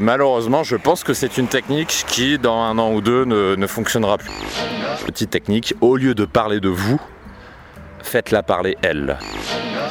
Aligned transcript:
Malheureusement, 0.00 0.62
je 0.64 0.76
pense 0.76 1.04
que 1.04 1.12
c'est 1.12 1.36
une 1.36 1.48
technique 1.48 2.06
qui, 2.08 2.38
dans 2.38 2.62
un 2.62 2.78
an 2.78 2.94
ou 2.94 3.02
deux, 3.02 3.26
ne, 3.26 3.66
fonctionnera 3.66 4.16
plus. 4.16 4.30
Petite 5.04 5.28
technique, 5.28 5.74
au 5.82 5.98
lieu 5.98 6.14
de 6.14 6.24
parler 6.24 6.60
de 6.60 6.70
vous, 6.70 6.98
faites-la 8.02 8.42
parler 8.42 8.78
elle. 8.80 9.18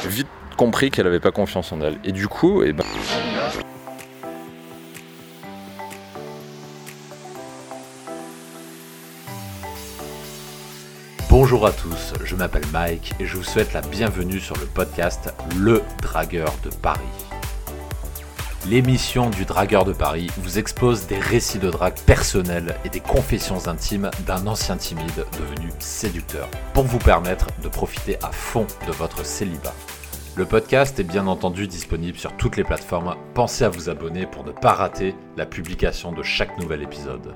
J'ai 0.02 0.08
vite 0.08 0.26
compris 0.56 0.90
qu'elle 0.90 1.04
n'avait 1.04 1.20
pas 1.20 1.30
confiance 1.30 1.70
en 1.70 1.80
elle. 1.82 2.00
Et 2.02 2.10
du 2.10 2.26
coup, 2.26 2.64
eh 2.64 2.72
ben... 2.72 2.84
Bonjour 11.30 11.64
à 11.64 11.70
tous, 11.70 12.12
je 12.24 12.34
m'appelle 12.34 12.66
Mike 12.72 13.12
et 13.20 13.26
je 13.26 13.36
vous 13.36 13.44
souhaite 13.44 13.72
la 13.72 13.82
bienvenue 13.82 14.40
sur 14.40 14.56
le 14.56 14.66
podcast 14.66 15.32
Le 15.56 15.80
Dragueur 16.02 16.52
de 16.64 16.70
Paris. 16.70 17.31
L'émission 18.68 19.28
du 19.28 19.44
Dragueur 19.44 19.84
de 19.84 19.92
Paris 19.92 20.28
vous 20.38 20.56
expose 20.56 21.08
des 21.08 21.18
récits 21.18 21.58
de 21.58 21.68
drague 21.68 21.98
personnels 22.06 22.76
et 22.84 22.90
des 22.90 23.00
confessions 23.00 23.66
intimes 23.66 24.08
d'un 24.24 24.46
ancien 24.46 24.76
timide 24.76 25.26
devenu 25.36 25.68
séducteur 25.80 26.48
pour 26.72 26.84
vous 26.84 27.00
permettre 27.00 27.48
de 27.60 27.68
profiter 27.68 28.18
à 28.22 28.30
fond 28.30 28.68
de 28.86 28.92
votre 28.92 29.26
célibat. 29.26 29.74
Le 30.36 30.44
podcast 30.44 31.00
est 31.00 31.04
bien 31.04 31.26
entendu 31.26 31.66
disponible 31.66 32.16
sur 32.16 32.36
toutes 32.36 32.56
les 32.56 32.62
plateformes. 32.62 33.16
Pensez 33.34 33.64
à 33.64 33.68
vous 33.68 33.90
abonner 33.90 34.26
pour 34.26 34.44
ne 34.44 34.52
pas 34.52 34.72
rater 34.74 35.16
la 35.36 35.44
publication 35.44 36.12
de 36.12 36.22
chaque 36.22 36.56
nouvel 36.60 36.82
épisode. 36.82 37.34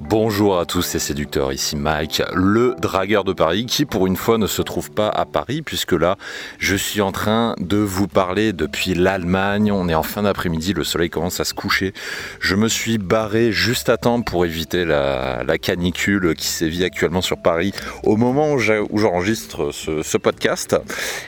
Bonjour 0.00 0.58
à 0.58 0.64
tous 0.64 0.80
ces 0.80 0.98
séducteurs, 0.98 1.52
ici 1.52 1.76
Mike, 1.76 2.22
le 2.32 2.74
dragueur 2.78 3.22
de 3.22 3.34
Paris, 3.34 3.66
qui 3.66 3.84
pour 3.84 4.06
une 4.06 4.16
fois 4.16 4.38
ne 4.38 4.46
se 4.46 4.62
trouve 4.62 4.90
pas 4.90 5.10
à 5.10 5.26
Paris, 5.26 5.60
puisque 5.60 5.92
là, 5.92 6.16
je 6.58 6.74
suis 6.74 7.02
en 7.02 7.12
train 7.12 7.54
de 7.60 7.76
vous 7.76 8.08
parler 8.08 8.54
depuis 8.54 8.94
l'Allemagne. 8.94 9.70
On 9.70 9.90
est 9.90 9.94
en 9.94 10.02
fin 10.02 10.22
d'après-midi, 10.22 10.72
le 10.72 10.84
soleil 10.84 11.10
commence 11.10 11.38
à 11.38 11.44
se 11.44 11.52
coucher. 11.52 11.92
Je 12.40 12.56
me 12.56 12.66
suis 12.68 12.96
barré 12.96 13.52
juste 13.52 13.90
à 13.90 13.98
temps 13.98 14.22
pour 14.22 14.46
éviter 14.46 14.86
la, 14.86 15.44
canicule 15.60 16.34
qui 16.34 16.46
sévit 16.46 16.82
actuellement 16.82 17.20
sur 17.20 17.36
Paris 17.36 17.72
au 18.02 18.16
moment 18.16 18.54
où 18.54 18.58
j'enregistre 18.58 19.70
ce, 19.70 20.02
ce, 20.02 20.16
podcast. 20.16 20.76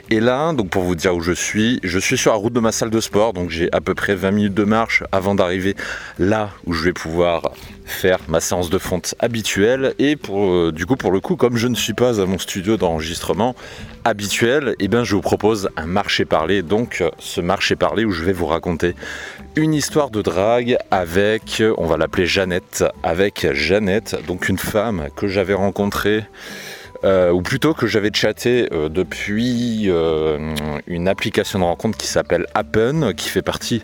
Et 0.08 0.18
là, 0.18 0.54
donc 0.54 0.70
pour 0.70 0.82
vous 0.82 0.94
dire 0.94 1.14
où 1.14 1.20
je 1.20 1.32
suis, 1.32 1.78
je 1.82 1.98
suis 1.98 2.16
sur 2.16 2.32
la 2.32 2.38
route 2.38 2.54
de 2.54 2.60
ma 2.60 2.72
salle 2.72 2.90
de 2.90 3.00
sport, 3.00 3.34
donc 3.34 3.50
j'ai 3.50 3.68
à 3.72 3.82
peu 3.82 3.94
près 3.94 4.14
20 4.14 4.30
minutes 4.30 4.54
de 4.54 4.64
marche 4.64 5.04
avant 5.12 5.34
d'arriver 5.34 5.76
là 6.18 6.50
où 6.64 6.72
je 6.72 6.84
vais 6.84 6.94
pouvoir 6.94 7.52
faire 7.84 8.18
ma 8.28 8.40
séance 8.40 8.70
de 8.70 8.78
fonte 8.78 9.14
habituelle. 9.18 9.94
Et 9.98 10.16
pour 10.16 10.50
euh, 10.50 10.72
du 10.72 10.86
coup 10.86 10.96
pour 10.96 11.10
le 11.10 11.20
coup 11.20 11.36
comme 11.36 11.56
je 11.56 11.68
ne 11.68 11.74
suis 11.74 11.94
pas 11.94 12.20
à 12.20 12.26
mon 12.26 12.38
studio 12.38 12.76
d'enregistrement 12.76 13.54
habituel 14.04 14.70
et 14.78 14.84
eh 14.84 14.88
bien 14.88 15.04
je 15.04 15.14
vous 15.14 15.20
propose 15.20 15.68
un 15.76 15.86
marché 15.86 16.24
parlé. 16.24 16.62
Donc 16.62 17.02
ce 17.18 17.40
marché 17.40 17.76
parlé 17.76 18.04
où 18.04 18.10
je 18.10 18.24
vais 18.24 18.32
vous 18.32 18.46
raconter 18.46 18.94
une 19.56 19.74
histoire 19.74 20.10
de 20.10 20.22
drague 20.22 20.78
avec 20.90 21.62
on 21.76 21.86
va 21.86 21.96
l'appeler 21.96 22.26
Jeannette 22.26 22.84
avec 23.02 23.52
Jeannette 23.52 24.16
donc 24.26 24.48
une 24.48 24.58
femme 24.58 25.08
que 25.14 25.28
j'avais 25.28 25.54
rencontrée 25.54 26.24
euh, 27.04 27.32
ou 27.32 27.42
plutôt 27.42 27.74
que 27.74 27.86
j'avais 27.86 28.10
chatté 28.14 28.68
euh, 28.72 28.88
depuis 28.88 29.84
euh, 29.88 30.54
une 30.86 31.08
application 31.08 31.58
de 31.58 31.64
rencontre 31.64 31.98
qui 31.98 32.06
s'appelle 32.06 32.46
Appen, 32.54 33.12
qui 33.14 33.28
fait 33.28 33.42
partie 33.42 33.82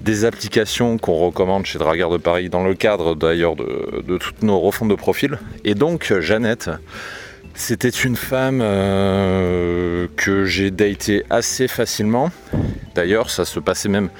des 0.00 0.24
applications 0.24 0.96
qu'on 0.96 1.16
recommande 1.16 1.66
chez 1.66 1.78
Dragueur 1.78 2.10
de 2.10 2.16
Paris 2.16 2.48
dans 2.48 2.62
le 2.62 2.74
cadre 2.74 3.16
d'ailleurs 3.16 3.56
de, 3.56 4.02
de, 4.06 4.18
toutes 4.18 4.42
nos 4.42 4.60
refontes 4.60 4.88
de 4.88 4.94
profil. 4.94 5.38
Et 5.64 5.74
donc 5.74 6.12
Jeannette, 6.20 6.70
c'était 7.54 7.88
une 7.88 8.16
femme 8.16 8.60
que 8.60 10.44
j'ai 10.44 10.70
daté 10.70 11.24
assez 11.28 11.66
facilement. 11.66 12.30
D'ailleurs, 12.94 13.30
ça 13.30 13.44
se 13.44 13.58
passait 13.58 13.88
même 13.88 14.10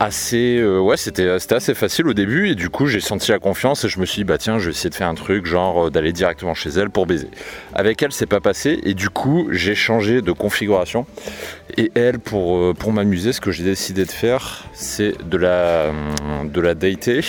assez 0.00 0.56
euh, 0.56 0.80
ouais 0.80 0.96
c'était 0.96 1.28
assez 1.28 1.74
facile 1.74 2.08
au 2.08 2.14
début 2.14 2.48
et 2.48 2.54
du 2.54 2.70
coup 2.70 2.86
j'ai 2.86 3.00
senti 3.00 3.30
la 3.30 3.38
confiance 3.38 3.84
et 3.84 3.88
je 3.90 4.00
me 4.00 4.06
suis 4.06 4.20
dit 4.20 4.24
bah 4.24 4.38
tiens 4.38 4.58
je 4.58 4.64
vais 4.64 4.70
essayer 4.70 4.88
de 4.88 4.94
faire 4.94 5.08
un 5.08 5.14
truc 5.14 5.44
genre 5.44 5.86
euh, 5.86 5.90
d'aller 5.90 6.12
directement 6.12 6.54
chez 6.54 6.70
elle 6.70 6.88
pour 6.88 7.06
baiser. 7.06 7.28
Avec 7.74 8.02
elle 8.02 8.10
c'est 8.10 8.26
pas 8.26 8.40
passé 8.40 8.80
et 8.82 8.94
du 8.94 9.10
coup 9.10 9.48
j'ai 9.52 9.74
changé 9.74 10.22
de 10.22 10.32
configuration 10.32 11.04
et 11.76 11.92
elle 11.94 12.18
pour, 12.18 12.56
euh, 12.56 12.74
m'amuser 12.90 13.34
ce 13.34 13.42
que 13.42 13.52
j'ai 13.52 13.62
décidé 13.62 14.06
de 14.06 14.10
faire 14.10 14.64
c'est 14.72 15.12
de 15.28 15.36
la 15.36 15.92
de 16.44 16.60
la 16.62 16.74
dater 16.74 17.20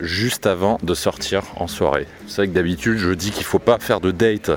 juste 0.00 0.46
avant 0.46 0.78
de 0.84 0.94
sortir 0.94 1.42
en 1.56 1.66
soirée. 1.66 2.06
C'est 2.28 2.36
vrai 2.36 2.48
que 2.48 2.52
d'habitude 2.52 2.96
je 2.96 3.10
dis 3.10 3.32
qu'il 3.32 3.44
faut 3.44 3.58
pas 3.58 3.78
faire 3.80 4.00
de 4.00 4.12
date 4.12 4.52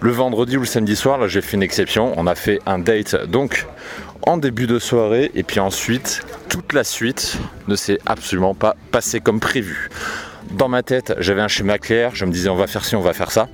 le 0.00 0.10
vendredi 0.10 0.56
ou 0.56 0.60
le 0.60 0.66
samedi 0.66 0.96
soir. 0.96 1.18
Là 1.18 1.28
j'ai 1.28 1.42
fait 1.42 1.56
une 1.56 1.62
exception. 1.62 2.14
On 2.16 2.26
a 2.26 2.34
fait 2.34 2.58
un 2.64 2.78
date 2.78 3.16
donc 3.26 3.66
en 4.22 4.36
début 4.36 4.66
de 4.66 4.78
soirée 4.78 5.30
et 5.34 5.42
puis 5.42 5.60
ensuite 5.60 6.22
toute 6.48 6.72
la 6.72 6.84
suite 6.84 7.38
ne 7.68 7.76
s'est 7.76 7.98
absolument 8.06 8.54
pas 8.54 8.76
passée 8.90 9.20
comme 9.20 9.40
prévu. 9.40 9.90
Dans 10.52 10.68
ma 10.68 10.82
tête, 10.82 11.14
j'avais 11.18 11.40
un 11.40 11.48
schéma 11.48 11.78
clair, 11.78 12.14
je 12.14 12.24
me 12.24 12.32
disais 12.32 12.48
on 12.48 12.56
va 12.56 12.66
faire 12.66 12.84
ci, 12.84 12.96
on 12.96 13.00
va 13.00 13.12
faire 13.12 13.30
ça. 13.30 13.48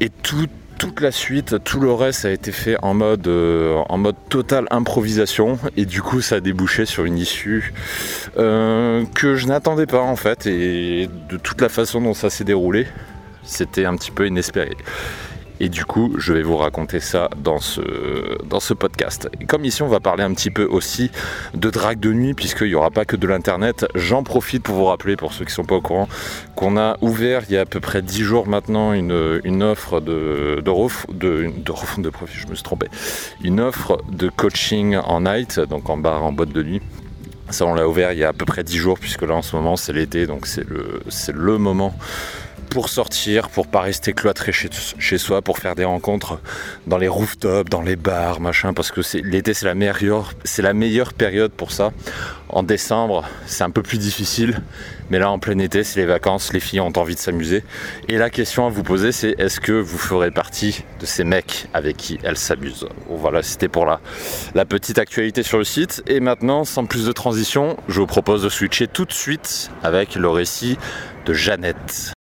Et 0.00 0.10
toute 0.10 1.00
la 1.00 1.10
suite, 1.10 1.62
tout 1.64 1.80
le 1.80 1.92
reste 1.92 2.24
a 2.24 2.30
été 2.30 2.52
fait 2.52 2.76
en 2.82 2.94
mode, 2.94 3.26
euh, 3.28 3.82
en 3.88 3.98
mode 3.98 4.16
totale 4.28 4.66
improvisation 4.70 5.58
et 5.76 5.84
du 5.84 6.02
coup 6.02 6.20
ça 6.20 6.36
a 6.36 6.40
débouché 6.40 6.86
sur 6.86 7.04
une 7.04 7.18
issue 7.18 7.72
euh, 8.36 9.04
que 9.14 9.34
je 9.34 9.46
n'attendais 9.46 9.86
pas 9.86 10.00
en 10.02 10.16
fait 10.16 10.46
et 10.46 11.08
de 11.28 11.36
toute 11.36 11.60
la 11.60 11.68
façon 11.68 12.00
dont 12.00 12.14
ça 12.14 12.30
s'est 12.30 12.44
déroulé, 12.44 12.86
c'était 13.42 13.84
un 13.84 13.96
petit 13.96 14.10
peu 14.10 14.26
inespéré. 14.26 14.76
Et 15.60 15.68
du 15.68 15.84
coup, 15.84 16.14
je 16.18 16.32
vais 16.32 16.42
vous 16.42 16.56
raconter 16.56 17.00
ça 17.00 17.28
dans 17.36 17.58
ce, 17.58 17.80
dans 18.44 18.60
ce 18.60 18.74
podcast. 18.74 19.28
Comme 19.48 19.64
ici, 19.64 19.82
on 19.82 19.88
va 19.88 20.00
parler 20.00 20.22
un 20.22 20.32
petit 20.32 20.50
peu 20.50 20.64
aussi 20.64 21.10
de 21.54 21.70
drague 21.70 21.98
de 22.00 22.12
nuit, 22.12 22.34
puisqu'il 22.34 22.68
n'y 22.68 22.74
aura 22.74 22.90
pas 22.90 23.04
que 23.04 23.16
de 23.16 23.26
l'internet. 23.26 23.86
J'en 23.94 24.22
profite 24.22 24.62
pour 24.62 24.76
vous 24.76 24.84
rappeler, 24.84 25.16
pour 25.16 25.32
ceux 25.32 25.44
qui 25.44 25.50
ne 25.50 25.54
sont 25.54 25.64
pas 25.64 25.76
au 25.76 25.80
courant, 25.80 26.08
qu'on 26.54 26.76
a 26.76 26.96
ouvert 27.00 27.42
il 27.48 27.54
y 27.54 27.56
a 27.56 27.62
à 27.62 27.66
peu 27.66 27.80
près 27.80 28.02
10 28.02 28.22
jours 28.22 28.46
maintenant 28.46 28.92
une, 28.92 29.40
une 29.44 29.62
offre 29.62 30.00
de, 30.00 30.62
de, 30.64 30.70
ref, 30.70 31.06
de, 31.08 31.50
de 31.56 32.02
de 32.02 32.10
je 32.32 32.46
me 32.46 32.54
suis 32.54 32.64
trompé. 32.64 32.88
Une 33.42 33.60
offre 33.60 33.98
de 34.10 34.28
coaching 34.28 34.96
en 34.96 35.22
night, 35.22 35.60
donc 35.60 35.90
en 35.90 35.96
bar, 35.96 36.24
en 36.24 36.32
boîte 36.32 36.52
de 36.52 36.62
nuit. 36.62 36.82
Ça, 37.50 37.64
on 37.64 37.74
l'a 37.74 37.88
ouvert 37.88 38.12
il 38.12 38.18
y 38.18 38.24
a 38.24 38.28
à 38.28 38.32
peu 38.32 38.44
près 38.44 38.62
10 38.62 38.76
jours, 38.76 38.98
puisque 38.98 39.22
là 39.22 39.34
en 39.34 39.42
ce 39.42 39.56
moment 39.56 39.76
c'est 39.76 39.92
l'été, 39.92 40.26
donc 40.26 40.46
c'est 40.46 40.68
le, 40.68 41.00
c'est 41.08 41.34
le 41.34 41.58
moment 41.58 41.94
pour 42.68 42.88
sortir, 42.88 43.48
pour 43.48 43.66
pas 43.66 43.80
rester 43.80 44.12
cloîtré 44.12 44.52
chez, 44.52 44.68
chez, 44.98 45.18
soi, 45.18 45.42
pour 45.42 45.58
faire 45.58 45.74
des 45.74 45.84
rencontres 45.84 46.38
dans 46.86 46.98
les 46.98 47.08
rooftops, 47.08 47.70
dans 47.70 47.82
les 47.82 47.96
bars, 47.96 48.40
machin, 48.40 48.74
parce 48.74 48.90
que 48.90 49.00
l'été 49.22 49.54
c'est 49.54 49.66
la 49.66 49.74
meilleure, 49.74 50.32
c'est 50.44 50.62
la 50.62 50.74
meilleure 50.74 51.12
période 51.12 51.52
pour 51.52 51.72
ça. 51.72 51.92
En 52.50 52.62
décembre, 52.62 53.28
c'est 53.46 53.62
un 53.62 53.70
peu 53.70 53.82
plus 53.82 53.98
difficile, 53.98 54.60
mais 55.10 55.18
là 55.18 55.30
en 55.30 55.38
plein 55.38 55.58
été, 55.58 55.84
c'est 55.84 56.00
les 56.00 56.06
vacances, 56.06 56.52
les 56.52 56.60
filles 56.60 56.80
ont 56.80 56.92
envie 56.96 57.14
de 57.14 57.20
s'amuser. 57.20 57.62
Et 58.08 58.16
la 58.16 58.30
question 58.30 58.66
à 58.66 58.70
vous 58.70 58.82
poser, 58.82 59.12
c'est 59.12 59.34
est-ce 59.38 59.60
que 59.60 59.72
vous 59.72 59.98
ferez 59.98 60.30
partie 60.30 60.84
de 61.00 61.06
ces 61.06 61.24
mecs 61.24 61.66
avec 61.74 61.96
qui 61.98 62.18
elles 62.22 62.38
s'amusent? 62.38 62.88
Voilà, 63.08 63.42
c'était 63.42 63.68
pour 63.68 63.84
la, 63.84 64.00
la 64.54 64.64
petite 64.64 64.98
actualité 64.98 65.42
sur 65.42 65.58
le 65.58 65.64
site. 65.64 66.02
Et 66.06 66.20
maintenant, 66.20 66.64
sans 66.64 66.86
plus 66.86 67.04
de 67.06 67.12
transition, 67.12 67.76
je 67.88 68.00
vous 68.00 68.06
propose 68.06 68.42
de 68.42 68.48
switcher 68.48 68.86
tout 68.86 69.04
de 69.04 69.12
suite 69.12 69.70
avec 69.82 70.14
le 70.14 70.28
récit 70.28 70.78
de 71.26 71.34
Jeannette. 71.34 72.17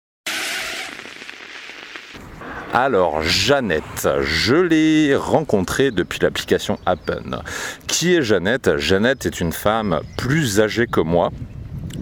Alors, 2.74 3.22
Jeannette, 3.22 4.08
je 4.22 4.56
l'ai 4.56 5.16
rencontrée 5.16 5.92
depuis 5.92 6.20
l'application 6.20 6.78
Appen. 6.86 7.42
Qui 7.88 8.14
est 8.14 8.22
Jeannette? 8.22 8.78
Jeannette 8.78 9.26
est 9.26 9.40
une 9.40 9.54
femme 9.54 10.02
plus 10.18 10.60
âgée 10.60 10.86
que 10.86 11.00
moi. 11.00 11.32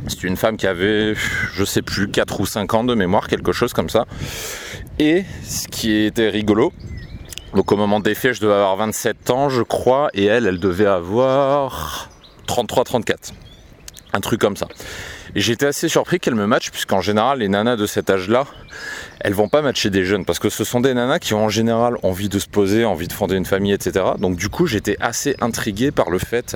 C'est 0.07 0.23
une 0.23 0.35
femme 0.35 0.57
qui 0.57 0.67
avait, 0.67 1.13
je 1.53 1.63
sais 1.63 1.81
plus, 1.81 2.09
4 2.09 2.41
ou 2.41 2.45
5 2.45 2.73
ans 2.73 2.83
de 2.83 2.95
mémoire, 2.95 3.27
quelque 3.27 3.51
chose 3.51 3.73
comme 3.73 3.89
ça. 3.89 4.05
Et 4.99 5.23
ce 5.43 5.67
qui 5.67 5.93
était 5.93 6.29
rigolo, 6.29 6.73
donc 7.53 7.71
au 7.71 7.77
moment 7.77 7.99
des 7.99 8.15
faits, 8.15 8.33
je 8.33 8.41
devais 8.41 8.53
avoir 8.53 8.75
27 8.75 9.29
ans, 9.29 9.49
je 9.49 9.61
crois, 9.61 10.09
et 10.13 10.25
elle, 10.25 10.47
elle 10.47 10.59
devait 10.59 10.87
avoir 10.87 12.09
33-34. 12.47 13.33
Un 14.15 14.21
truc 14.21 14.39
comme 14.39 14.55
ça. 14.55 14.69
Et 15.35 15.41
j'étais 15.41 15.65
assez 15.65 15.89
surpris 15.89 16.21
qu'elle 16.21 16.35
me 16.35 16.47
matche, 16.47 16.71
puisqu'en 16.71 17.01
général, 17.01 17.39
les 17.39 17.49
nanas 17.49 17.75
de 17.75 17.85
cet 17.85 18.09
âge-là, 18.09 18.45
elles 19.19 19.33
vont 19.33 19.49
pas 19.49 19.61
matcher 19.61 19.89
des 19.89 20.05
jeunes, 20.05 20.23
parce 20.23 20.39
que 20.39 20.47
ce 20.47 20.63
sont 20.63 20.79
des 20.79 20.93
nanas 20.93 21.19
qui 21.19 21.33
ont 21.33 21.43
en 21.43 21.49
général 21.49 21.97
envie 22.01 22.29
de 22.29 22.39
se 22.39 22.47
poser, 22.47 22.85
envie 22.85 23.09
de 23.09 23.13
fonder 23.13 23.35
une 23.35 23.45
famille, 23.45 23.73
etc. 23.73 24.05
Donc 24.17 24.37
du 24.37 24.47
coup, 24.47 24.67
j'étais 24.67 24.95
assez 25.01 25.35
intrigué 25.41 25.91
par 25.91 26.09
le 26.09 26.19
fait 26.19 26.55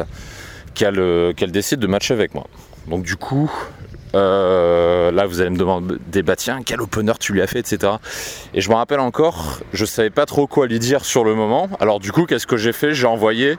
qu'elle 0.74 1.00
euh, 1.00 1.34
qu'elle 1.34 1.52
décide 1.52 1.80
de 1.80 1.88
matcher 1.88 2.14
avec 2.14 2.34
moi. 2.34 2.48
Donc 2.88 3.04
du 3.04 3.18
coup, 3.18 3.52
euh, 4.16 5.12
là, 5.12 5.26
vous 5.26 5.42
allez 5.42 5.52
me 5.52 5.58
demander, 5.58 6.24
bah 6.24 6.36
tiens, 6.36 6.62
quel 6.66 6.82
opener 6.82 7.14
tu 7.20 7.34
lui 7.34 7.42
as 7.42 7.48
fait, 7.48 7.60
etc. 7.60 7.94
Et 8.54 8.62
je 8.62 8.70
me 8.70 8.76
rappelle 8.76 9.00
encore, 9.00 9.60
je 9.74 9.86
savais 9.86 10.10
pas 10.10 10.26
trop 10.26 10.48
quoi 10.48 10.68
lui 10.68 10.80
dire 10.80 11.06
sur 11.06 11.24
le 11.24 11.36
moment. 11.36 11.70
Alors 11.80 12.00
du 12.00 12.12
coup, 12.12 12.26
qu'est-ce 12.26 12.48
que 12.48 12.58
j'ai 12.58 12.74
fait? 12.74 12.94
J'ai 12.94 13.08
envoyé 13.08 13.58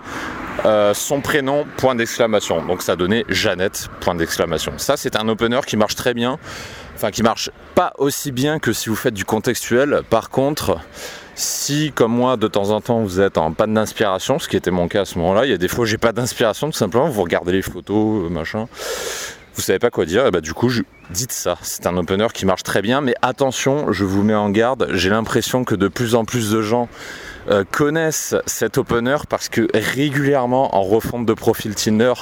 euh, 0.65 0.93
son 0.95 1.21
prénom, 1.21 1.67
point 1.77 1.95
d'exclamation. 1.95 2.65
Donc 2.65 2.83
ça 2.83 2.97
donnait 2.97 3.25
Jeannette, 3.29 3.89
point 4.01 4.15
d'exclamation. 4.15 4.73
Ça, 4.77 4.97
c'est 4.97 5.17
un 5.17 5.29
opener 5.29 5.61
qui 5.67 5.77
marche 5.77 5.95
très 5.95 6.15
bien. 6.15 6.39
Enfin, 6.97 7.11
qui 7.11 7.23
marche 7.23 7.51
pas 7.75 7.95
aussi 7.97 8.31
bien 8.31 8.59
que 8.59 8.73
si 8.75 8.91
vous 8.91 8.97
faites 8.97 9.15
du 9.15 9.25
contextuel. 9.25 10.03
Par 10.11 10.29
contre, 10.29 10.79
Si, 11.43 11.91
comme 11.95 12.13
moi, 12.13 12.37
de 12.37 12.49
temps 12.49 12.69
en 12.69 12.83
temps, 12.83 13.01
vous 13.01 13.19
êtes 13.19 13.39
en 13.39 13.53
panne 13.53 13.73
d'inspiration, 13.73 14.39
ce 14.39 14.47
qui 14.47 14.57
était 14.59 14.71
mon 14.71 14.89
cas 14.89 15.03
à 15.03 15.05
ce 15.07 15.19
moment-là, 15.19 15.47
il 15.47 15.51
y 15.51 15.55
a 15.55 15.57
des 15.57 15.69
fois 15.69 15.87
j'ai 15.87 15.97
pas 15.97 16.13
d'inspiration, 16.13 16.67
tout 16.67 16.77
simplement, 16.77 17.09
vous 17.09 17.23
regardez 17.23 17.53
les 17.53 17.63
photos, 17.63 18.27
euh, 18.27 18.29
machin, 18.29 18.69
vous 19.61 19.67
savez 19.67 19.79
pas 19.79 19.91
quoi 19.91 20.07
dire, 20.07 20.27
et 20.27 20.31
bah 20.31 20.41
du 20.41 20.55
coup, 20.55 20.71
je... 20.71 20.81
dites 21.11 21.33
ça. 21.33 21.59
C'est 21.61 21.87
un 21.87 21.95
opener 21.99 22.29
qui 22.33 22.47
marche 22.47 22.63
très 22.63 22.81
bien, 22.81 23.03
mais 23.03 23.15
attention, 23.21 23.93
je 23.93 24.05
vous 24.05 24.23
mets 24.23 24.35
en 24.35 24.49
garde, 24.49 24.89
j'ai 24.95 25.11
l'impression 25.11 25.65
que 25.65 25.75
de 25.75 25.87
plus 25.87 26.15
en 26.15 26.25
plus 26.25 26.51
de 26.51 26.63
gens 26.63 26.89
euh, 27.51 27.63
connaissent 27.71 28.35
cet 28.47 28.79
opener 28.79 29.19
parce 29.29 29.51
que 29.51 29.69
régulièrement 29.75 30.75
en 30.75 30.83
refonte 30.83 31.27
de 31.27 31.35
profil 31.35 31.75
Tinder, 31.75 32.15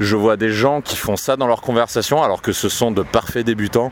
je 0.00 0.16
vois 0.16 0.36
des 0.36 0.50
gens 0.50 0.82
qui 0.82 0.96
font 0.96 1.16
ça 1.16 1.36
dans 1.36 1.46
leur 1.46 1.62
conversation 1.62 2.22
alors 2.22 2.42
que 2.42 2.52
ce 2.52 2.68
sont 2.68 2.90
de 2.90 3.02
parfaits 3.02 3.46
débutants. 3.46 3.90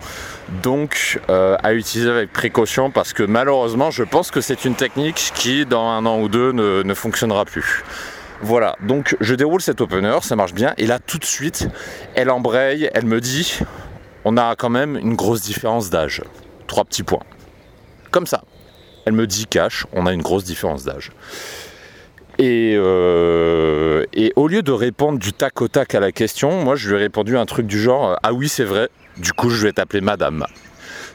Donc 0.63 1.21
euh, 1.31 1.57
à 1.63 1.73
utiliser 1.73 2.11
avec 2.11 2.35
précaution 2.35 2.91
parce 2.91 3.15
que 3.15 3.23
malheureusement 3.23 3.91
je 3.91 4.05
pense 4.05 4.31
que 4.31 4.43
c'est 4.43 4.67
une 4.67 4.75
technique 4.75 5.33
qui 5.35 5.65
dans 5.65 5.89
un 5.89 6.05
an 6.05 6.21
ou 6.21 6.29
deux 6.29 6.53
ne 6.53 6.95
fonctionnera 6.95 7.47
plus. 7.47 7.83
Voilà, 8.43 8.77
donc 8.81 9.17
je 9.21 9.35
déroule 9.35 9.61
cet 9.61 9.83
opener, 9.83 10.19
ça 10.23 10.35
marche 10.35 10.55
bien, 10.55 10.73
et 10.79 10.87
là 10.87 10.99
tout 10.99 11.19
de 11.19 11.25
suite, 11.25 11.69
elle 12.15 12.31
embraye, 12.31 12.91
elle 12.95 13.05
me 13.05 13.21
dit, 13.21 13.59
on 14.25 14.39
a 14.39 14.57
quand 14.57 14.71
même 14.71 14.97
une 14.97 15.15
grosse 15.15 15.43
différence 15.43 15.91
d'âge. 15.91 16.23
Trois 16.67 16.85
petits 16.85 17.03
points. 17.03 17.23
Comme 18.11 18.27
ça. 18.27 18.43
Elle 19.05 19.13
me 19.13 19.27
dit 19.27 19.47
cash, 19.47 19.87
on 19.93 20.07
a 20.07 20.13
une 20.13 20.23
grosse 20.23 20.45
différence 20.45 20.85
d'âge. 20.85 21.11
Et, 22.39 22.75
euh, 22.77 24.07
et, 24.15 24.33
au 24.37 24.49
lieu 24.49 24.63
de 24.63 24.73
répondre 24.73 25.19
du 25.19 25.35
tac 25.35 25.61
au 25.61 25.69
tac 25.69 25.95
à 25.95 26.01
la 26.01 26.11
question, 26.11 26.65
moi 26.65 26.77
je 26.77 26.89
lui 26.89 26.97
ai 26.97 26.99
répondu 26.99 27.37
un 27.37 27.45
truc 27.45 27.67
du 27.67 27.79
genre 27.79 28.19
Ah 28.23 28.33
oui, 28.33 28.49
c'est 28.49 28.65
vrai, 28.65 28.89
du 29.19 29.35
coup 29.35 29.51
je 29.51 29.63
vais 29.63 29.73
t'appeler 29.73 30.01
madame. 30.01 30.47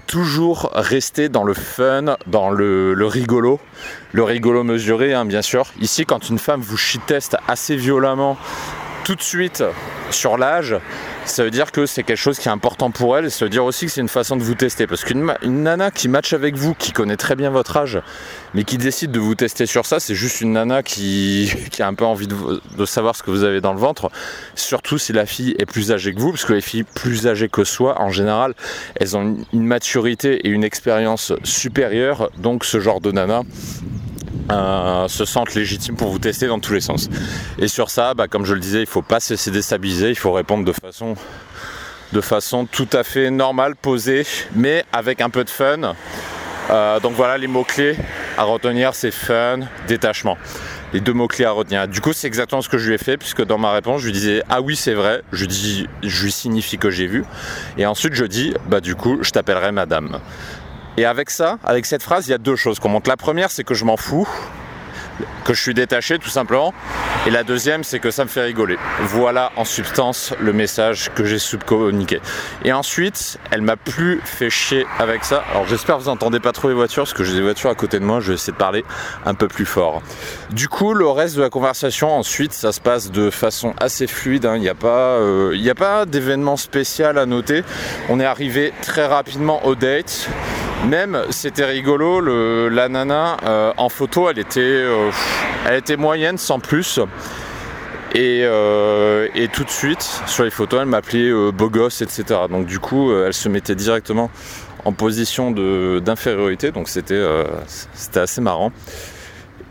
Toujours 0.07 0.69
rester 0.73 1.29
dans 1.29 1.43
le 1.43 1.53
fun, 1.53 2.17
dans 2.27 2.49
le, 2.49 2.95
rigolo, 3.05 3.59
le 4.11 4.23
rigolo 4.23 4.63
mesuré, 4.63 5.13
hein, 5.13 5.25
bien 5.25 5.41
sûr. 5.41 5.65
Ici, 5.81 6.05
quand 6.05 6.29
une 6.29 6.37
femme 6.37 6.61
vous 6.61 6.77
shit-teste 6.77 7.37
assez 7.47 7.75
violemment, 7.75 8.37
tout 9.05 9.15
de 9.15 9.21
suite 9.21 9.63
sur 10.09 10.35
l'âge, 10.35 10.75
ça 11.25 11.43
veut 11.43 11.51
dire 11.51 11.71
que 11.71 11.85
c'est 11.85 12.01
quelque 12.01 12.17
chose 12.17 12.39
qui 12.39 12.47
est 12.47 12.51
important 12.51 12.89
pour 12.89 13.17
elle 13.17 13.25
et 13.25 13.29
ça 13.29 13.45
veut 13.45 13.49
dire 13.49 13.63
aussi 13.63 13.85
que 13.85 13.91
c'est 13.91 14.01
une 14.01 14.09
façon 14.09 14.35
de 14.35 14.41
vous 14.41 14.55
tester. 14.55 14.87
Parce 14.87 15.03
qu'une 15.03 15.31
nana 15.43 15.91
qui 15.91 16.07
match 16.07 16.33
avec 16.33 16.55
vous, 16.55 16.73
qui 16.73 16.91
connaît 16.91 17.15
très 17.15 17.35
bien 17.35 17.51
votre 17.51 17.77
âge, 17.77 18.01
mais 18.55 18.63
qui 18.63 18.77
décide 18.77 19.11
de 19.11 19.19
vous 19.19 19.35
tester 19.35 19.67
sur 19.67 19.85
ça, 19.85 19.99
c'est 19.99 20.15
juste 20.15 20.41
une 20.41 20.53
nana 20.53 20.81
qui, 20.83 21.51
a 21.79 21.87
un 21.87 21.93
peu 21.93 22.03
envie 22.03 22.27
de, 22.27 22.35
de, 22.77 22.85
savoir 22.85 23.15
ce 23.15 23.21
que 23.21 23.29
vous 23.29 23.43
avez 23.43 23.61
dans 23.61 23.73
le 23.73 23.79
ventre. 23.79 24.09
Surtout 24.55 24.97
si 24.97 25.13
la 25.13 25.27
fille 25.27 25.55
est 25.59 25.67
plus 25.67 25.91
âgée 25.91 26.11
que 26.11 26.19
vous, 26.19 26.31
parce 26.31 26.45
que 26.45 26.53
les 26.53 26.61
filles 26.61 26.83
plus 26.83 27.27
âgées 27.27 27.47
que 27.47 27.63
soi, 27.63 28.01
en 28.01 28.09
général, 28.09 28.55
elles 28.95 29.15
ont 29.15 29.37
une 29.53 29.65
maturité 29.65 30.47
et 30.47 30.49
une 30.49 30.63
expérience 30.63 31.31
supérieure. 31.43 32.31
Donc 32.39 32.65
ce 32.65 32.79
genre 32.79 33.01
de 33.01 33.11
nana, 33.11 33.43
euh, 34.51 35.07
se 35.07 35.25
sentent 35.25 35.55
légitimes 35.55 35.95
pour 35.95 36.09
vous 36.09 36.19
tester 36.19 36.47
dans 36.47 36.59
tous 36.59 36.73
les 36.73 36.81
sens. 36.81 37.09
Et 37.57 37.67
sur 37.67 37.89
ça, 37.89 38.13
bah, 38.13 38.27
comme 38.27 38.45
je 38.45 38.53
le 38.53 38.59
disais, 38.59 38.79
il 38.79 38.81
ne 38.81 38.87
faut 38.87 39.01
pas 39.01 39.19
se 39.19 39.33
laisser 39.33 39.51
déstabiliser, 39.51 40.09
il 40.09 40.17
faut 40.17 40.33
répondre 40.33 40.65
de 40.65 40.71
façon, 40.71 41.15
de 42.13 42.21
façon 42.21 42.65
tout 42.65 42.87
à 42.93 43.03
fait 43.03 43.31
normale, 43.31 43.75
posée, 43.75 44.25
mais 44.55 44.85
avec 44.93 45.21
un 45.21 45.29
peu 45.29 45.43
de 45.43 45.49
fun. 45.49 45.95
Euh, 46.69 46.99
donc 46.99 47.13
voilà 47.13 47.37
les 47.37 47.47
mots-clés 47.47 47.95
à 48.37 48.43
retenir, 48.43 48.95
c'est 48.95 49.11
fun, 49.11 49.59
détachement. 49.87 50.37
Les 50.93 50.99
deux 50.99 51.13
mots-clés 51.13 51.45
à 51.45 51.51
retenir. 51.51 51.87
Du 51.87 51.99
coup, 51.99 52.13
c'est 52.13 52.27
exactement 52.27 52.61
ce 52.61 52.69
que 52.69 52.77
je 52.77 52.87
lui 52.87 52.95
ai 52.95 52.97
fait, 52.97 53.17
puisque 53.17 53.43
dans 53.43 53.57
ma 53.57 53.71
réponse, 53.71 54.01
je 54.01 54.05
lui 54.05 54.13
disais 54.13 54.43
Ah 54.49 54.61
oui, 54.61 54.75
c'est 54.75 54.93
vrai, 54.93 55.23
je, 55.31 55.45
dis, 55.45 55.87
je 56.03 56.23
lui 56.23 56.31
signifie 56.31 56.77
que 56.77 56.89
j'ai 56.89 57.07
vu. 57.07 57.25
Et 57.77 57.85
ensuite, 57.85 58.13
je 58.13 58.25
dis 58.25 58.53
Bah 58.67 58.79
du 58.79 58.95
coup, 58.95 59.19
je 59.21 59.31
t'appellerai 59.31 59.71
madame. 59.71 60.19
Et 60.97 61.05
avec 61.05 61.29
ça, 61.29 61.57
avec 61.63 61.85
cette 61.85 62.03
phrase, 62.03 62.27
il 62.27 62.31
y 62.31 62.33
a 62.33 62.37
deux 62.37 62.55
choses 62.55 62.79
qu'on 62.79 62.89
montre. 62.89 63.09
La 63.09 63.17
première, 63.17 63.51
c'est 63.51 63.63
que 63.63 63.73
je 63.73 63.83
m'en 63.83 63.97
fous, 63.97 64.27
que 65.43 65.53
je 65.53 65.61
suis 65.61 65.73
détaché 65.73 66.19
tout 66.19 66.29
simplement. 66.29 66.73
Et 67.27 67.31
la 67.31 67.43
deuxième, 67.43 67.83
c'est 67.83 67.99
que 67.99 68.11
ça 68.11 68.23
me 68.23 68.29
fait 68.29 68.43
rigoler. 68.43 68.77
Voilà 69.01 69.51
en 69.55 69.65
substance 69.65 70.33
le 70.39 70.53
message 70.53 71.11
que 71.15 71.25
j'ai 71.25 71.39
subcommuniqué. 71.39 72.21
Et 72.63 72.71
ensuite, 72.73 73.39
elle 73.51 73.61
m'a 73.61 73.77
plus 73.77 74.21
fait 74.23 74.49
chier 74.49 74.85
avec 74.99 75.23
ça. 75.23 75.43
Alors 75.51 75.67
j'espère 75.67 75.97
que 75.97 76.03
vous 76.03 76.09
entendez 76.09 76.39
pas 76.39 76.51
trop 76.51 76.67
les 76.67 76.73
voitures, 76.73 77.03
parce 77.03 77.13
que 77.13 77.23
j'ai 77.23 77.33
des 77.33 77.41
voitures 77.41 77.69
à 77.69 77.75
côté 77.75 77.99
de 77.99 78.05
moi, 78.05 78.19
je 78.19 78.29
vais 78.29 78.33
essayer 78.35 78.53
de 78.53 78.57
parler 78.57 78.85
un 79.25 79.33
peu 79.33 79.47
plus 79.47 79.65
fort. 79.65 80.01
Du 80.51 80.67
coup, 80.67 80.93
le 80.93 81.07
reste 81.07 81.35
de 81.35 81.41
la 81.41 81.49
conversation, 81.49 82.11
ensuite, 82.15 82.53
ça 82.53 82.71
se 82.71 82.79
passe 82.79 83.11
de 83.11 83.29
façon 83.29 83.73
assez 83.79 84.07
fluide. 84.07 84.47
Il 84.55 84.61
n'y 84.61 84.69
a 84.69 84.75
pas, 84.75 85.17
euh, 85.17 85.69
a 85.69 85.75
pas 85.75 86.05
d'événement 86.05 86.57
spécial 86.57 87.17
à 87.17 87.25
noter. 87.25 87.63
On 88.09 88.19
est 88.19 88.25
arrivé 88.25 88.71
très 88.81 89.05
rapidement 89.05 89.65
au 89.65 89.75
date. 89.75 90.29
Même, 90.83 91.19
c'était 91.31 91.65
rigolo, 91.65 92.19
la 92.69 92.89
nana 92.89 93.37
euh, 93.43 93.73
en 93.77 93.89
photo, 93.89 94.29
elle 94.29 94.37
était, 94.37 94.59
euh, 94.61 95.09
elle 95.67 95.79
était 95.79 95.97
moyenne 95.97 96.37
sans 96.37 96.59
plus. 96.59 96.99
Et, 98.13 98.41
euh, 98.43 99.27
et, 99.33 99.47
tout 99.47 99.63
de 99.63 99.69
suite, 99.69 100.21
sur 100.27 100.43
les 100.43 100.51
photos, 100.51 100.81
elle 100.81 100.87
m'appelait 100.87 101.31
beau 101.51 101.69
gosse, 101.69 102.01
etc. 102.01 102.41
Donc 102.49 102.67
du 102.67 102.79
coup, 102.79 103.11
elle 103.11 103.33
se 103.33 103.49
mettait 103.49 103.75
directement 103.75 104.29
en 104.85 104.93
position 104.93 105.51
d'infériorité. 105.51 106.71
Donc 106.71 106.87
c'était 106.87 107.25
assez 108.15 108.41
marrant. 108.41 108.71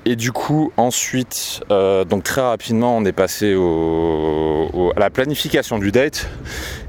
Et 0.06 0.16
du 0.16 0.32
coup, 0.32 0.72
ensuite, 0.76 1.62
donc 1.70 2.24
très 2.24 2.42
rapidement, 2.42 2.98
on 2.98 3.04
est 3.06 3.12
passé 3.12 3.54
à 3.54 5.00
la 5.00 5.10
planification 5.10 5.78
du 5.78 5.92
date. 5.92 6.28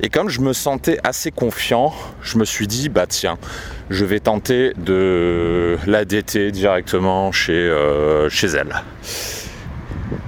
Et 0.01 0.09
comme 0.09 0.27
je 0.27 0.41
me 0.41 0.51
sentais 0.51 0.99
assez 1.05 1.31
confiant, 1.31 1.93
je 2.21 2.37
me 2.37 2.43
suis 2.43 2.67
dit, 2.67 2.89
bah 2.89 3.05
tiens, 3.07 3.37
je 3.89 4.05
vais 4.05 4.19
tenter 4.19 4.73
de 4.77 5.77
la 5.85 6.05
dater 6.05 6.51
directement 6.51 7.31
chez, 7.31 7.53
euh, 7.53 8.29
chez 8.29 8.47
elle. 8.47 8.83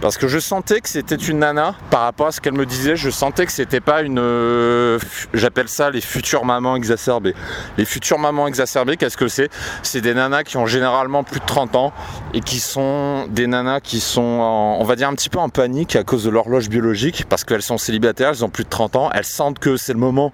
Parce 0.02 0.18
que 0.18 0.28
je 0.28 0.38
sentais 0.38 0.82
que 0.82 0.90
c'était 0.90 1.16
une 1.16 1.40
nana 1.40 1.76
par 1.90 2.02
rapport 2.02 2.28
à 2.28 2.32
ce 2.32 2.40
qu'elle 2.40 2.54
me 2.54 2.66
disait. 2.66 2.96
Je 2.96 3.10
sentais 3.10 3.46
que 3.46 3.52
c'était 3.52 3.80
pas 3.80 4.02
une. 4.02 4.20
Euh, 4.20 5.00
J'appelle 5.34 5.70
ça 5.70 5.90
les 5.90 6.02
futures 6.02 6.46
mamans 6.46 6.76
exacerbées. 6.76 7.34
Les 7.78 7.86
futures 7.86 8.20
mamans 8.20 8.48
exacerbées, 8.48 8.98
qu'est-ce 8.98 9.18
que 9.18 9.28
c'est? 9.28 9.50
C'est 9.84 10.02
des 10.02 10.14
nanas 10.14 10.44
qui 10.44 10.58
ont 10.58 10.66
généralement 10.66 11.24
plus 11.24 11.40
de 11.40 11.46
30 11.46 11.76
ans 11.76 11.94
et 12.34 12.42
qui 12.42 12.60
sont 12.60 13.28
des 13.30 13.48
nanas 13.48 13.80
qui 13.80 14.00
sont, 14.00 14.22
on 14.22 14.84
va 14.84 14.96
dire, 14.96 15.10
un 15.10 15.16
petit 15.16 15.30
peu 15.30 15.40
en 15.40 15.50
panique 15.50 15.96
à 15.96 16.04
cause 16.04 16.24
de 16.24 16.30
l'horloge 16.30 16.70
biologique 16.70 17.26
parce 17.28 17.44
qu'elles 17.44 17.64
sont 17.64 17.78
célibataires, 17.78 18.30
elles 18.30 18.46
ont 18.46 18.50
plus 18.50 18.66
de 18.66 18.70
30 18.70 18.96
ans, 18.96 19.10
elles 19.14 19.26
sentent 19.26 19.60
que 19.60 19.78
c'est 19.78 19.94
le 19.94 20.00
moment 20.00 20.32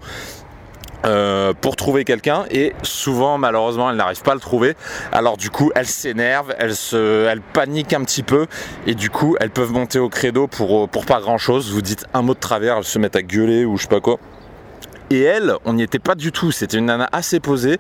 euh, 1.06 1.54
pour 1.60 1.76
trouver 1.76 2.06
quelqu'un 2.06 2.46
et 2.50 2.74
souvent 2.84 3.38
malheureusement 3.38 3.90
elle 3.90 3.98
n'arrive 3.98 4.22
pas 4.22 4.32
à 4.32 4.36
le 4.36 4.40
trouver 4.40 4.76
alors 5.12 5.38
du 5.38 5.50
coup 5.50 5.72
elle 5.76 5.88
s'énerve 5.88 6.54
elle 6.58 6.76
se 6.76 7.26
elle 7.28 7.42
panique 7.42 7.94
un 7.94 8.04
petit 8.04 8.24
peu 8.24 8.48
et 8.88 8.96
du 8.96 9.10
coup 9.10 9.36
elles 9.40 9.50
peuvent 9.50 9.72
monter 9.72 10.00
au 10.00 10.10
credo 10.10 10.48
pour, 10.48 10.88
pour 10.90 11.06
pas 11.06 11.20
grand 11.20 11.38
chose 11.38 11.72
vous 11.72 11.82
dites 11.82 12.06
un 12.14 12.22
mot 12.22 12.34
de 12.34 12.40
travers 12.40 12.78
elles 12.78 12.84
se 12.84 13.00
mettent 13.00 13.16
à 13.16 13.22
gueuler 13.22 13.66
ou 13.66 13.78
je 13.78 13.84
sais 13.84 13.90
pas 13.90 14.02
quoi 14.02 14.20
et 15.14 15.22
elle, 15.22 15.54
on 15.66 15.74
n'y 15.74 15.84
était 15.84 16.00
pas 16.00 16.16
du 16.16 16.32
tout. 16.32 16.52
C'était 16.52 16.78
une 16.78 16.86
nana 16.86 17.08
assez 17.12 17.40
posée. 17.40 17.78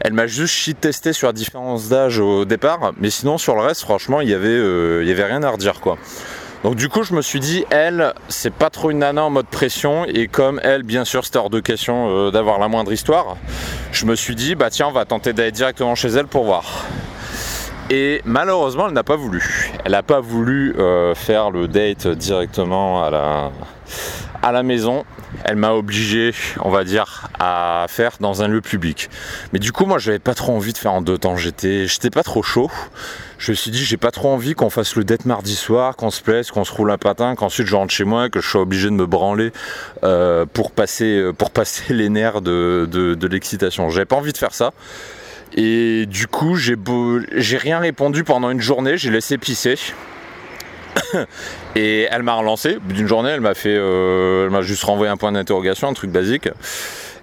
Elle 0.00 0.12
m'a 0.12 0.26
juste 0.26 0.52
shit 0.52 0.78
testé 0.78 1.14
sur 1.14 1.28
la 1.28 1.32
différence 1.32 1.88
d'âge 1.88 2.18
au 2.18 2.44
départ. 2.44 2.92
Mais 3.00 3.08
sinon, 3.08 3.38
sur 3.38 3.54
le 3.54 3.62
reste, 3.62 3.80
franchement, 3.80 4.20
il 4.20 4.28
y 4.28 4.34
avait, 4.34 4.48
euh, 4.48 5.02
il 5.02 5.08
y 5.08 5.12
avait 5.12 5.24
rien 5.24 5.42
à 5.42 5.50
redire, 5.50 5.80
quoi. 5.80 5.96
Donc 6.64 6.76
du 6.76 6.88
coup, 6.88 7.02
je 7.02 7.12
me 7.12 7.20
suis 7.20 7.40
dit, 7.40 7.66
elle, 7.68 8.14
c'est 8.28 8.52
pas 8.52 8.70
trop 8.70 8.90
une 8.90 9.00
nana 9.00 9.22
en 9.22 9.28
mode 9.28 9.46
pression, 9.46 10.06
et 10.06 10.28
comme 10.28 10.58
elle, 10.64 10.82
bien 10.82 11.04
sûr, 11.04 11.22
c'était 11.22 11.36
hors 11.36 11.50
de 11.50 11.60
question 11.60 12.08
euh, 12.08 12.30
d'avoir 12.30 12.58
la 12.58 12.68
moindre 12.68 12.90
histoire, 12.90 13.36
je 13.92 14.06
me 14.06 14.16
suis 14.16 14.34
dit, 14.34 14.54
bah 14.54 14.70
tiens, 14.70 14.86
on 14.88 14.92
va 14.92 15.04
tenter 15.04 15.34
d'aller 15.34 15.52
directement 15.52 15.94
chez 15.94 16.08
elle 16.08 16.26
pour 16.26 16.44
voir. 16.44 16.86
Et 17.90 18.22
malheureusement, 18.24 18.86
elle 18.88 18.94
n'a 18.94 19.02
pas 19.02 19.16
voulu. 19.16 19.72
Elle 19.84 19.92
n'a 19.92 20.02
pas 20.02 20.20
voulu 20.20 20.74
euh, 20.78 21.14
faire 21.14 21.50
le 21.50 21.68
date 21.68 22.08
directement 22.08 23.04
à 23.04 23.10
la, 23.10 23.50
à 24.44 24.52
la 24.52 24.62
maison. 24.62 25.04
Elle 25.44 25.56
m'a 25.56 25.72
obligé, 25.72 26.32
on 26.60 26.70
va 26.70 26.84
dire, 26.84 27.28
à 27.40 27.86
faire 27.88 28.12
dans 28.20 28.42
un 28.42 28.48
lieu 28.48 28.60
public. 28.60 29.08
Mais 29.52 29.58
du 29.58 29.72
coup, 29.72 29.86
moi, 29.86 29.98
j'avais 29.98 30.18
pas 30.18 30.34
trop 30.34 30.54
envie 30.54 30.74
de 30.74 30.78
faire 30.78 30.92
en 30.92 31.00
deux 31.00 31.16
temps. 31.16 31.36
J'étais, 31.36 31.86
j'étais 31.86 32.10
pas 32.10 32.22
trop 32.22 32.42
chaud. 32.42 32.70
Je 33.38 33.52
me 33.52 33.56
suis 33.56 33.70
dit, 33.70 33.82
j'ai 33.82 33.96
pas 33.96 34.10
trop 34.10 34.28
envie 34.28 34.54
qu'on 34.54 34.68
fasse 34.68 34.96
le 34.96 35.04
date 35.04 35.24
mardi 35.24 35.56
soir, 35.56 35.96
qu'on 35.96 36.10
se 36.10 36.20
plaise, 36.20 36.50
qu'on 36.50 36.64
se 36.64 36.72
roule 36.72 36.90
un 36.90 36.98
patin, 36.98 37.34
qu'ensuite 37.34 37.66
je 37.66 37.74
rentre 37.74 37.92
chez 37.92 38.04
moi, 38.04 38.28
que 38.28 38.40
je 38.40 38.48
sois 38.48 38.60
obligé 38.60 38.88
de 38.88 38.94
me 38.94 39.06
branler 39.06 39.50
euh, 40.04 40.44
pour 40.50 40.70
passer, 40.70 41.30
pour 41.38 41.50
passer 41.50 41.94
les 41.94 42.10
nerfs 42.10 42.42
de, 42.42 42.86
de, 42.90 43.14
de 43.14 43.26
l'excitation. 43.26 43.88
J'avais 43.88 44.06
pas 44.06 44.16
envie 44.16 44.32
de 44.32 44.38
faire 44.38 44.54
ça. 44.54 44.72
Et 45.56 46.06
du 46.06 46.26
coup, 46.26 46.56
j'ai, 46.56 46.76
beau... 46.76 47.20
j'ai 47.32 47.56
rien 47.56 47.78
répondu 47.78 48.24
pendant 48.24 48.50
une 48.50 48.60
journée, 48.60 48.98
j'ai 48.98 49.10
laissé 49.10 49.38
pisser. 49.38 49.78
et 51.76 52.08
elle 52.10 52.22
m'a 52.22 52.34
relancé. 52.34 52.78
D'une 52.84 53.06
journée, 53.06 53.30
elle 53.30 53.40
m'a 53.40 53.54
fait, 53.54 53.74
euh, 53.76 54.44
elle 54.44 54.50
m'a 54.50 54.62
juste 54.62 54.84
renvoyé 54.84 55.10
un 55.10 55.16
point 55.16 55.32
d'interrogation, 55.32 55.88
un 55.88 55.94
truc 55.94 56.10
basique. 56.10 56.48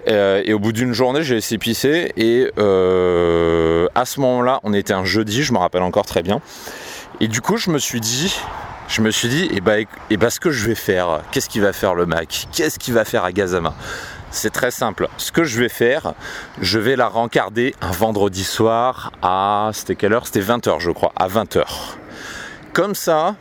Euh, 0.08 0.42
et 0.46 0.54
au 0.54 0.60
bout 0.60 0.72
d'une 0.72 0.94
journée, 0.94 1.24
j'ai 1.24 1.36
laissé 1.36 1.58
pisser. 1.58 2.12
Et 2.18 2.50
euh, 2.58 3.88
à 3.96 4.06
ce 4.06 4.20
moment-là, 4.20 4.60
on 4.64 4.74
était 4.74 4.94
un 4.94 5.06
jeudi, 5.06 5.44
je 5.44 5.54
me 5.54 5.58
rappelle 5.58 5.84
encore 5.84 6.06
très 6.06 6.24
bien. 6.24 6.42
Et 7.20 7.28
du 7.28 7.42
coup, 7.42 7.58
je 7.58 7.70
me 7.70 7.78
suis 7.78 8.02
dit, 8.02 8.36
je 8.88 9.02
me 9.02 9.12
suis 9.12 9.28
dit, 9.28 9.46
et 9.46 9.58
eh 9.58 9.62
bah, 9.62 9.76
et 10.10 10.18
bah, 10.18 10.30
ce 10.30 10.40
que 10.40 10.50
je 10.50 10.68
vais 10.68 10.76
faire, 10.76 11.22
qu'est-ce 11.32 11.50
qu'il 11.50 11.62
va 11.62 11.74
faire 11.74 11.94
le 11.94 12.06
Mac? 12.06 12.48
Qu'est-ce 12.52 12.80
qu'il 12.80 12.94
va 12.94 13.06
faire 13.06 13.24
à 13.24 13.32
Gazama 13.32 13.74
c'est 14.34 14.50
très 14.50 14.72
simple. 14.72 15.10
Ce 15.18 15.34
que 15.34 15.44
je 15.44 15.60
vais 15.60 15.68
faire, 15.68 16.14
je 16.62 16.80
vais 16.80 16.96
la 16.96 17.10
rencarder 17.10 17.76
un 17.82 17.92
vendredi 17.92 18.46
soir 18.46 19.12
à. 19.22 19.72
C'était 19.74 19.96
quelle 19.96 20.14
heure? 20.14 20.26
C'était 20.26 20.40
20h, 20.40 20.80
je 20.80 20.90
crois, 20.90 21.12
à 21.18 21.28
20h. 21.28 21.66
Comme 22.72 22.96
ça, 22.96 23.36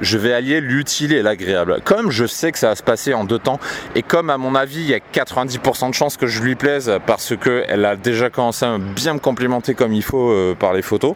je 0.00 0.18
vais 0.18 0.32
allier 0.32 0.60
l'utile 0.60 1.12
et 1.12 1.22
l'agréable. 1.22 1.80
Comme 1.84 2.10
je 2.10 2.26
sais 2.26 2.52
que 2.52 2.58
ça 2.58 2.68
va 2.68 2.76
se 2.76 2.82
passer 2.82 3.14
en 3.14 3.24
deux 3.24 3.38
temps, 3.38 3.60
et 3.94 4.02
comme 4.02 4.30
à 4.30 4.38
mon 4.38 4.54
avis, 4.54 4.80
il 4.80 4.88
y 4.88 4.94
a 4.94 4.98
90% 4.98 5.90
de 5.90 5.94
chances 5.94 6.16
que 6.16 6.26
je 6.26 6.42
lui 6.42 6.54
plaise 6.54 6.92
parce 7.06 7.34
qu'elle 7.36 7.84
a 7.84 7.96
déjà 7.96 8.30
commencé 8.30 8.64
à 8.64 8.78
bien 8.78 9.14
me 9.14 9.18
complimenter 9.18 9.74
comme 9.74 9.92
il 9.92 10.02
faut 10.02 10.30
euh, 10.30 10.54
par 10.58 10.72
les 10.72 10.82
photos, 10.82 11.14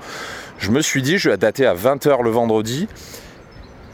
je 0.59 0.71
me 0.71 0.81
suis 0.81 1.03
dit, 1.03 1.19
je 1.19 1.31
vais 1.31 1.37
dater 1.37 1.67
à 1.67 1.75
20h 1.75 2.23
le 2.23 2.31
vendredi. 2.31 2.89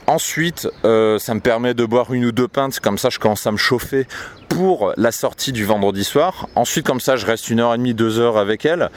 Ensuite, 0.06 0.68
euh, 0.84 1.18
ça 1.18 1.32
me 1.34 1.40
permet 1.40 1.74
de 1.74 1.84
boire 1.84 2.12
une 2.12 2.24
ou 2.24 2.32
deux 2.32 2.48
pintes, 2.48 2.80
comme 2.80 2.98
ça 2.98 3.08
je 3.08 3.18
commence 3.18 3.46
à 3.46 3.52
me 3.52 3.56
chauffer 3.56 4.06
pour 4.48 4.92
la 4.96 5.12
sortie 5.12 5.52
du 5.52 5.64
vendredi 5.64 6.04
soir. 6.04 6.48
Ensuite, 6.54 6.86
comme 6.86 7.00
ça, 7.00 7.16
je 7.16 7.24
reste 7.24 7.48
une 7.50 7.60
heure 7.60 7.72
et 7.74 7.78
demie, 7.78 7.94
deux 7.94 8.18
heures 8.18 8.36
avec 8.36 8.66
elle. 8.66 8.90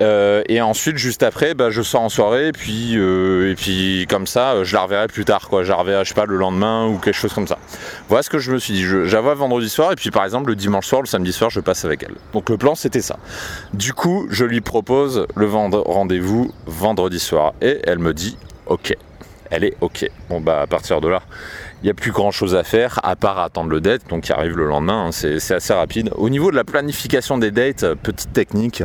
Euh, 0.00 0.42
et 0.48 0.60
ensuite, 0.60 0.96
juste 0.96 1.22
après, 1.22 1.54
bah, 1.54 1.70
je 1.70 1.82
sors 1.82 2.02
en 2.02 2.08
soirée, 2.08 2.48
et 2.48 2.52
puis, 2.52 2.96
euh, 2.96 3.50
et 3.50 3.54
puis 3.54 4.06
comme 4.08 4.26
ça, 4.26 4.64
je 4.64 4.74
la 4.74 4.82
reverrai 4.82 5.06
plus 5.06 5.24
tard, 5.24 5.48
quoi. 5.48 5.62
Je 5.62 5.70
la 5.70 5.76
reverrai, 5.76 6.04
pas, 6.14 6.26
le 6.26 6.36
lendemain 6.36 6.86
ou 6.86 6.98
quelque 6.98 7.14
chose 7.14 7.32
comme 7.32 7.46
ça. 7.46 7.58
Voilà 8.08 8.22
ce 8.22 8.30
que 8.30 8.38
je 8.38 8.52
me 8.52 8.58
suis 8.58 8.74
dit. 8.74 8.84
J'avais 8.84 9.34
vendredi 9.34 9.68
soir, 9.68 9.92
et 9.92 9.96
puis 9.96 10.10
par 10.10 10.24
exemple, 10.24 10.50
le 10.50 10.56
dimanche 10.56 10.86
soir, 10.86 11.02
le 11.02 11.06
samedi 11.06 11.32
soir, 11.32 11.50
je 11.50 11.60
passe 11.60 11.84
avec 11.84 12.02
elle. 12.02 12.14
Donc 12.32 12.50
le 12.50 12.56
plan, 12.56 12.74
c'était 12.74 13.02
ça. 13.02 13.18
Du 13.72 13.92
coup, 13.92 14.26
je 14.30 14.44
lui 14.44 14.60
propose 14.60 15.26
le 15.34 15.46
rendez-vous 15.46 16.52
vendredi 16.66 17.18
soir, 17.18 17.54
et 17.60 17.80
elle 17.84 17.98
me 17.98 18.12
dit, 18.14 18.36
ok 18.66 18.94
elle 19.50 19.64
est 19.64 19.76
ok. 19.80 20.10
Bon 20.28 20.40
bah 20.40 20.62
à 20.62 20.66
partir 20.66 21.00
de 21.00 21.08
là, 21.08 21.22
il 21.84 21.88
n'y 21.88 21.90
a 21.90 21.94
plus 21.94 22.12
grand 22.12 22.30
chose 22.30 22.54
à 22.54 22.64
faire 22.64 22.98
à 23.02 23.14
part 23.14 23.38
attendre 23.38 23.68
le 23.68 23.78
date, 23.78 24.08
donc 24.08 24.22
qui 24.22 24.32
arrive 24.32 24.56
le 24.56 24.66
lendemain, 24.66 25.08
hein. 25.08 25.12
c'est 25.12 25.54
assez 25.54 25.74
rapide. 25.74 26.08
Au 26.16 26.30
niveau 26.30 26.50
de 26.50 26.56
la 26.56 26.64
planification 26.64 27.36
des 27.36 27.50
dates, 27.50 27.84
petite 28.02 28.32
technique, 28.32 28.82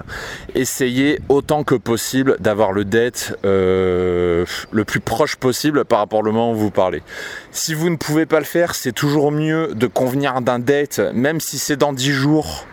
essayez 0.53 1.21
autant 1.29 1.63
que 1.63 1.75
possible 1.75 2.35
d'avoir 2.41 2.73
le 2.73 2.83
date 2.83 3.39
euh, 3.45 4.43
le 4.71 4.83
plus 4.83 4.99
proche 4.99 5.37
possible 5.37 5.85
par 5.85 5.99
rapport 5.99 6.19
au 6.19 6.23
moment 6.23 6.51
où 6.51 6.55
vous 6.55 6.71
parlez. 6.71 7.01
Si 7.51 7.73
vous 7.73 7.89
ne 7.89 7.95
pouvez 7.95 8.25
pas 8.25 8.39
le 8.39 8.45
faire, 8.45 8.75
c'est 8.75 8.91
toujours 8.91 9.31
mieux 9.31 9.73
de 9.75 9.87
convenir 9.87 10.41
d'un 10.41 10.59
date, 10.59 10.99
même 11.13 11.39
si 11.39 11.57
c'est 11.57 11.77
dans 11.77 11.93
10 11.93 12.11
jours. 12.11 12.65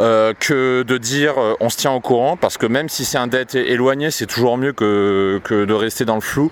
Euh, 0.00 0.34
que 0.38 0.82
de 0.82 0.98
dire 0.98 1.34
euh, 1.38 1.54
on 1.60 1.70
se 1.70 1.76
tient 1.76 1.92
au 1.92 2.00
courant 2.00 2.36
parce 2.36 2.58
que 2.58 2.66
même 2.66 2.88
si 2.88 3.04
c'est 3.04 3.16
un 3.16 3.28
date 3.28 3.54
éloigné 3.54 4.10
c'est 4.10 4.26
toujours 4.26 4.56
mieux 4.56 4.72
que, 4.72 5.40
que 5.44 5.64
de 5.64 5.72
rester 5.72 6.04
dans 6.04 6.16
le 6.16 6.20
flou 6.20 6.50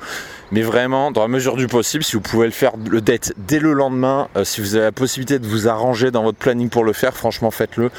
mais 0.53 0.61
vraiment, 0.61 1.11
dans 1.11 1.23
la 1.23 1.29
mesure 1.29 1.57
du 1.57 1.67
possible, 1.67 2.05
si 2.05 2.13
vous 2.13 2.21
pouvez 2.21 2.45
le 2.45 2.53
faire 2.53 2.73
le 2.91 3.01
date 3.01 3.33
dès 3.39 3.59
le 3.59 3.73
lendemain, 3.73 4.29
euh, 4.37 4.45
si 4.45 4.61
vous 4.61 4.77
avez 4.77 4.85
la 4.85 4.93
possibilité 4.93 5.39
de 5.39 5.47
vous 5.47 5.67
arranger 5.67 6.11
dans 6.11 6.23
votre 6.23 6.37
planning 6.37 6.69
pour 6.69 6.85
le 6.85 6.93
faire, 6.93 7.15
franchement 7.15 7.51
faites-le. 7.51 7.91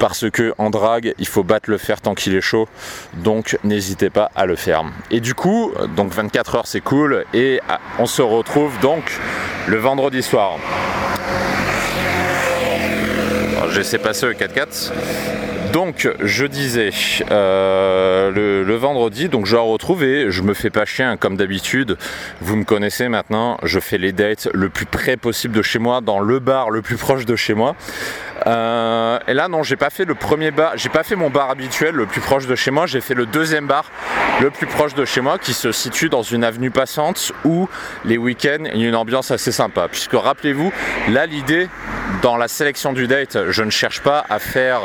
Parce 0.00 0.28
que 0.28 0.52
en 0.58 0.70
drague, 0.70 1.14
il 1.20 1.28
faut 1.28 1.44
battre 1.44 1.70
le 1.70 1.78
fer 1.78 2.00
tant 2.00 2.16
qu'il 2.16 2.34
est 2.34 2.40
chaud. 2.40 2.66
Donc 3.14 3.56
n'hésitez 3.62 4.10
pas 4.10 4.32
à 4.34 4.46
le 4.46 4.56
faire. 4.56 4.82
Et 5.12 5.20
du 5.20 5.34
coup, 5.34 5.70
donc 5.94 6.12
24 6.12 6.56
heures 6.56 6.66
c'est 6.66 6.80
cool. 6.80 7.24
Et 7.34 7.60
ah, 7.68 7.78
on 8.00 8.06
se 8.06 8.20
retrouve 8.20 8.76
donc 8.80 9.16
le 9.68 9.76
vendredi 9.76 10.24
soir. 10.24 10.58
Je 13.70 13.82
sais 13.82 13.98
passer 13.98 14.26
le 14.26 14.34
4x4. 14.34 14.92
Donc 15.72 16.06
je 16.20 16.44
disais 16.44 16.90
euh, 17.30 18.30
le, 18.30 18.74
vendredi, 18.74 19.28
donc 19.30 19.46
je 19.46 19.56
la 19.56 19.62
retrouve 19.62 20.04
et 20.04 20.30
je 20.30 20.42
me 20.42 20.52
fais 20.52 20.68
pas 20.68 20.84
chien 20.84 21.16
comme 21.16 21.36
d'habitude. 21.36 21.96
Vous 22.42 22.56
me 22.56 22.64
connaissez 22.64 23.08
maintenant, 23.08 23.56
je 23.62 23.80
fais 23.80 23.96
les 23.96 24.12
dates 24.12 24.48
le 24.52 24.68
plus 24.68 24.84
près 24.84 25.16
possible 25.16 25.56
de 25.56 25.62
chez 25.62 25.78
moi, 25.78 26.02
dans 26.02 26.20
le 26.20 26.40
bar 26.40 26.68
le 26.70 26.82
plus 26.82 26.96
proche 26.96 27.24
de 27.24 27.36
chez 27.36 27.54
moi. 27.54 27.74
Euh, 28.46 29.18
et 29.26 29.34
là 29.34 29.48
non, 29.48 29.62
j'ai 29.62 29.76
pas 29.76 29.90
fait 29.90 30.04
le 30.04 30.14
premier 30.14 30.50
bar, 30.50 30.72
j'ai 30.76 30.88
pas 30.88 31.02
fait 31.02 31.16
mon 31.16 31.30
bar 31.30 31.50
habituel 31.50 31.94
le 31.94 32.06
plus 32.06 32.20
proche 32.20 32.46
de 32.46 32.54
chez 32.54 32.70
moi, 32.70 32.86
j'ai 32.86 33.00
fait 33.00 33.14
le 33.14 33.26
deuxième 33.26 33.66
bar 33.66 33.84
le 34.40 34.50
plus 34.50 34.66
proche 34.66 34.94
de 34.94 35.04
chez 35.04 35.20
moi 35.20 35.38
qui 35.38 35.52
se 35.52 35.72
situe 35.72 36.08
dans 36.08 36.22
une 36.22 36.44
avenue 36.44 36.70
passante 36.70 37.32
où 37.44 37.68
les 38.04 38.18
week-ends 38.18 38.64
il 38.72 38.80
y 38.80 38.84
a 38.84 38.88
une 38.88 38.96
ambiance 38.96 39.30
assez 39.30 39.52
sympa. 39.52 39.88
Puisque 39.88 40.14
rappelez-vous, 40.14 40.72
là 41.08 41.26
l'idée 41.26 41.68
dans 42.22 42.36
la 42.36 42.48
sélection 42.48 42.92
du 42.92 43.06
date, 43.06 43.50
je 43.50 43.62
ne 43.62 43.70
cherche 43.70 44.00
pas 44.02 44.24
à 44.28 44.38
faire 44.38 44.80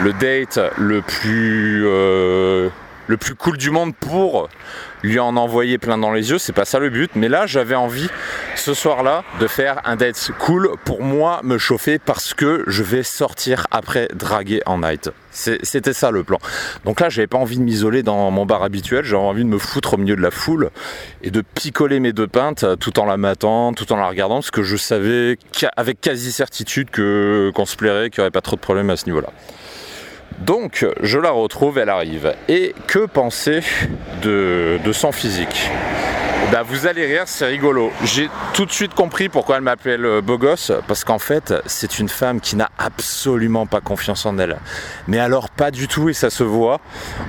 le 0.00 0.12
date 0.12 0.58
le 0.76 1.02
plus 1.02 1.84
euh, 1.86 2.68
le 3.12 3.18
plus 3.18 3.34
cool 3.34 3.58
du 3.58 3.70
monde 3.70 3.94
pour 3.94 4.48
lui 5.02 5.18
en 5.18 5.36
envoyer 5.36 5.76
plein 5.76 5.98
dans 5.98 6.12
les 6.12 6.30
yeux, 6.30 6.38
c'est 6.38 6.54
pas 6.54 6.64
ça 6.64 6.78
le 6.78 6.88
but, 6.88 7.10
mais 7.14 7.28
là 7.28 7.44
j'avais 7.44 7.74
envie 7.74 8.08
ce 8.56 8.72
soir-là 8.72 9.22
de 9.38 9.46
faire 9.46 9.82
un 9.84 9.96
date 9.96 10.30
cool 10.38 10.70
pour 10.86 11.02
moi 11.02 11.40
me 11.44 11.58
chauffer 11.58 11.98
parce 11.98 12.32
que 12.32 12.64
je 12.68 12.82
vais 12.82 13.02
sortir 13.02 13.66
après 13.70 14.08
draguer 14.14 14.62
en 14.64 14.78
night. 14.78 15.10
C'était 15.30 15.92
ça 15.92 16.10
le 16.10 16.24
plan. 16.24 16.38
Donc 16.86 17.00
là 17.00 17.10
j'avais 17.10 17.26
pas 17.26 17.36
envie 17.36 17.58
de 17.58 17.62
m'isoler 17.62 18.02
dans 18.02 18.30
mon 18.30 18.46
bar 18.46 18.62
habituel, 18.62 19.04
j'avais 19.04 19.22
envie 19.22 19.44
de 19.44 19.50
me 19.50 19.58
foutre 19.58 19.92
au 19.92 19.96
milieu 19.98 20.16
de 20.16 20.22
la 20.22 20.30
foule 20.30 20.70
et 21.22 21.30
de 21.30 21.42
picoler 21.42 22.00
mes 22.00 22.14
deux 22.14 22.28
pintes 22.28 22.64
tout 22.80 22.98
en 22.98 23.04
la 23.04 23.18
matant, 23.18 23.74
tout 23.74 23.92
en 23.92 23.96
la 23.96 24.08
regardant, 24.08 24.36
parce 24.36 24.50
que 24.50 24.62
je 24.62 24.78
savais 24.78 25.36
avec 25.76 26.00
quasi 26.00 26.32
certitude 26.32 26.88
qu'on 26.90 27.66
se 27.66 27.76
plairait, 27.76 28.08
qu'il 28.08 28.20
n'y 28.20 28.22
aurait 28.22 28.30
pas 28.30 28.40
trop 28.40 28.56
de 28.56 28.62
problèmes 28.62 28.88
à 28.88 28.96
ce 28.96 29.04
niveau-là. 29.04 29.28
Donc 30.46 30.84
je 31.00 31.18
la 31.18 31.30
retrouve, 31.30 31.78
elle 31.78 31.88
arrive. 31.88 32.34
Et 32.48 32.74
que 32.88 33.06
penser 33.06 33.62
de, 34.22 34.78
son 34.92 35.12
physique? 35.12 35.70
Bah, 36.50 36.64
vous 36.64 36.86
allez 36.86 37.06
rire, 37.06 37.22
c'est 37.26 37.46
rigolo. 37.46 37.92
J'ai 38.04 38.28
tout 38.52 38.66
de 38.66 38.72
suite 38.72 38.92
compris 38.92 39.28
pourquoi 39.28 39.56
elle 39.56 39.62
m'appelle 39.62 40.04
euh, 40.04 40.20
beau 40.20 40.36
gosse, 40.36 40.72
parce 40.88 41.04
qu'en 41.04 41.20
fait, 41.20 41.54
c'est 41.66 42.00
une 42.00 42.08
femme 42.08 42.40
qui 42.40 42.56
n'a 42.56 42.68
absolument 42.76 43.66
pas 43.66 43.80
confiance 43.80 44.26
en 44.26 44.36
elle. 44.38 44.58
Mais 45.06 45.20
alors 45.20 45.48
pas 45.48 45.70
du 45.70 45.86
tout, 45.86 46.08
et 46.08 46.12
ça 46.12 46.28
se 46.28 46.42
voit. 46.42 46.80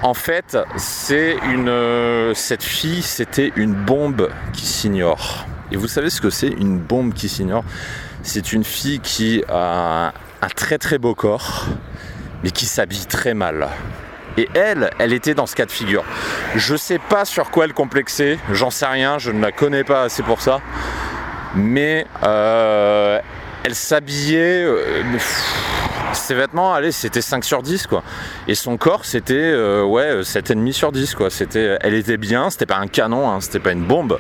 En 0.02 0.16
fait, 0.16 0.58
c'est 0.76 1.38
une, 1.54 1.70
euh, 1.70 2.34
cette 2.34 2.64
fille, 2.64 3.04
c'était 3.04 3.54
une 3.56 3.74
bombe 3.74 4.30
qui 4.52 4.66
s'ignore. 4.66 5.46
Et 5.72 5.78
vous 5.78 5.88
savez 5.88 6.10
ce 6.10 6.20
que 6.20 6.32
c'est 6.32 6.48
une 6.50 6.80
bombe 6.80 7.14
qui 7.14 7.30
s'ignore? 7.30 7.64
C'est 8.24 8.52
une 8.52 8.64
fille 8.64 9.00
qui 9.00 9.44
a 9.48 10.14
un 10.42 10.50
très 10.50 10.78
très 10.78 10.98
beau 10.98 11.16
corps, 11.16 11.68
mais 12.44 12.52
qui 12.52 12.66
s'habille 12.66 13.06
très 13.06 13.34
mal. 13.34 13.70
Et 14.38 14.50
elle, 14.56 14.90
elle 14.98 15.14
était 15.14 15.36
dans 15.36 15.46
ce 15.46 15.56
cas 15.56 15.66
de 15.66 15.72
figure. 15.72 16.04
Je 16.56 16.76
sais 16.76 17.00
pas 17.00 17.26
sur 17.26 17.52
quoi 17.52 17.66
elle 17.66 17.74
complexait, 17.74 18.40
j'en 18.52 18.72
sais 18.72 18.86
rien, 18.86 19.20
je 19.20 19.32
ne 19.32 19.42
la 19.42 19.52
connais 19.52 19.84
pas 19.84 20.04
assez 20.04 20.24
pour 20.24 20.42
ça. 20.42 20.60
Mais 21.56 22.08
euh, 22.24 23.20
elle 23.64 23.76
s'habillait. 23.76 24.64
Euh, 24.64 25.04
ses 26.14 26.36
vêtements, 26.36 26.74
allez, 26.74 26.92
c'était 26.92 27.22
5 27.22 27.44
sur 27.44 27.64
10 27.64 27.88
quoi. 27.88 28.04
Et 28.48 28.54
son 28.56 28.78
corps, 28.78 29.04
c'était 29.04 29.34
euh, 29.34 29.84
ouais, 29.84 30.22
7,5 30.22 30.72
sur 30.72 30.92
10 30.92 31.16
quoi. 31.16 31.30
C'était, 31.30 31.78
elle 31.82 31.94
était 31.94 32.18
bien, 32.18 32.50
c'était 32.50 32.68
pas 32.68 32.78
un 32.78 32.88
canon, 32.88 33.30
hein, 33.30 33.42
c'était 33.42 33.60
pas 33.60 33.72
une 33.72 33.86
bombe. 33.86 34.20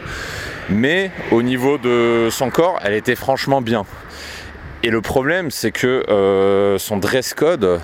Mais 0.69 1.11
au 1.31 1.41
niveau 1.41 1.77
de 1.77 2.29
son 2.31 2.49
corps, 2.49 2.79
elle 2.83 2.93
était 2.93 3.15
franchement 3.15 3.61
bien. 3.61 3.85
Et 4.83 4.89
le 4.89 5.01
problème, 5.01 5.49
c'est 5.49 5.71
que 5.71 6.75
son 6.79 6.97
dress 6.97 7.33
code, 7.33 7.79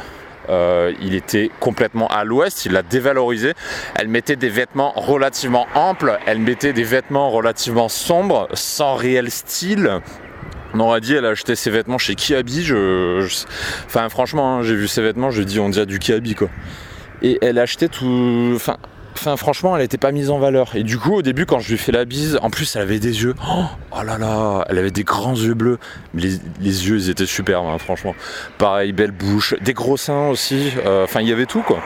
euh, 0.50 0.94
il 1.02 1.16
était 1.16 1.52
complètement 1.60 2.08
à 2.08 2.24
l'ouest, 2.24 2.66
il 2.66 2.74
l'a 2.74 2.82
dévalorisé. 2.82 3.54
Elle 3.96 4.08
mettait 4.08 4.36
des 4.36 4.50
vêtements 4.50 4.92
relativement 4.96 5.68
amples, 5.76 6.18
elle 6.26 6.40
mettait 6.40 6.74
des 6.74 6.84
vêtements 6.84 7.30
relativement 7.30 7.90
sombres, 7.90 8.48
sans 8.54 8.96
réel 8.96 9.32
style. 9.32 10.02
On 10.74 10.80
aurait 10.80 11.02
dit 11.02 11.16
elle 11.16 11.26
a 11.26 11.30
acheté 11.30 11.56
ses 11.56 11.72
vêtements 11.72 11.98
chez 11.98 12.16
Kiabi. 12.16 12.72
Enfin 13.86 14.10
franchement, 14.10 14.58
hein, 14.58 14.64
j'ai 14.64 14.76
vu 14.76 14.88
ses 14.88 15.02
vêtements, 15.02 15.32
je 15.32 15.42
dis 15.42 15.60
on 15.60 15.70
dirait 15.70 15.86
du 15.86 16.00
Kiabi 16.00 16.36
quoi. 16.36 16.50
Et 17.22 17.38
elle 17.42 17.60
a 17.60 17.64
acheté 17.64 17.90
tout. 17.90 18.54
Enfin, 18.56 18.78
Franchement, 19.38 19.76
elle 19.76 19.82
n'était 19.82 19.98
pas 19.98 20.12
mise 20.12 20.30
en 20.30 20.40
valeur. 20.40 20.76
Et 20.76 20.84
du 20.84 20.98
coup, 20.98 21.16
au 21.16 21.22
début, 21.22 21.46
quand 21.46 21.60
je 21.60 21.68
lui 21.68 21.76
ai 21.76 21.78
fait 21.78 21.92
la 21.92 22.06
bise, 22.06 22.40
en 22.42 22.50
plus, 22.50 22.76
elle 22.76 22.84
avait 22.84 23.00
des 23.00 23.24
yeux. 23.24 23.36
Oh, 23.48 23.64
oh 23.92 24.04
là 24.04 24.18
là, 24.18 24.66
elle 24.70 24.78
avait 24.78 24.92
des 24.92 25.04
grands 25.04 25.36
yeux 25.36 25.54
bleus. 25.54 25.78
Les, 26.14 26.38
yeux, 26.62 26.98
ils 26.98 27.10
étaient 27.10 27.26
superbes, 27.26 27.68
hein, 27.68 27.78
franchement. 27.78 28.16
Pareil, 28.58 28.94
belle 28.94 29.12
bouche, 29.12 29.56
des 29.62 29.74
gros 29.74 29.98
seins 29.98 30.28
aussi. 30.30 30.72
Euh, 30.86 31.04
enfin, 31.04 31.22
il 31.22 31.28
y 31.28 31.34
avait 31.34 31.46
tout, 31.46 31.62
quoi. 31.62 31.80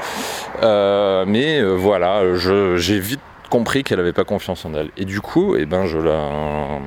Euh, 0.62 1.26
mais 1.28 1.60
euh, 1.60 1.74
voilà, 1.74 2.36
j'ai 2.36 3.00
vite 3.00 3.22
compris 3.50 3.84
qu'elle 3.84 4.00
n'avait 4.00 4.14
pas 4.14 4.24
confiance 4.24 4.66
en 4.66 4.74
elle. 4.74 4.90
Et 4.98 5.06
du 5.06 5.22
coup, 5.22 5.56
eh 5.56 5.66
ben, 5.66 5.86
je 5.86 5.98
la. 5.98 6.80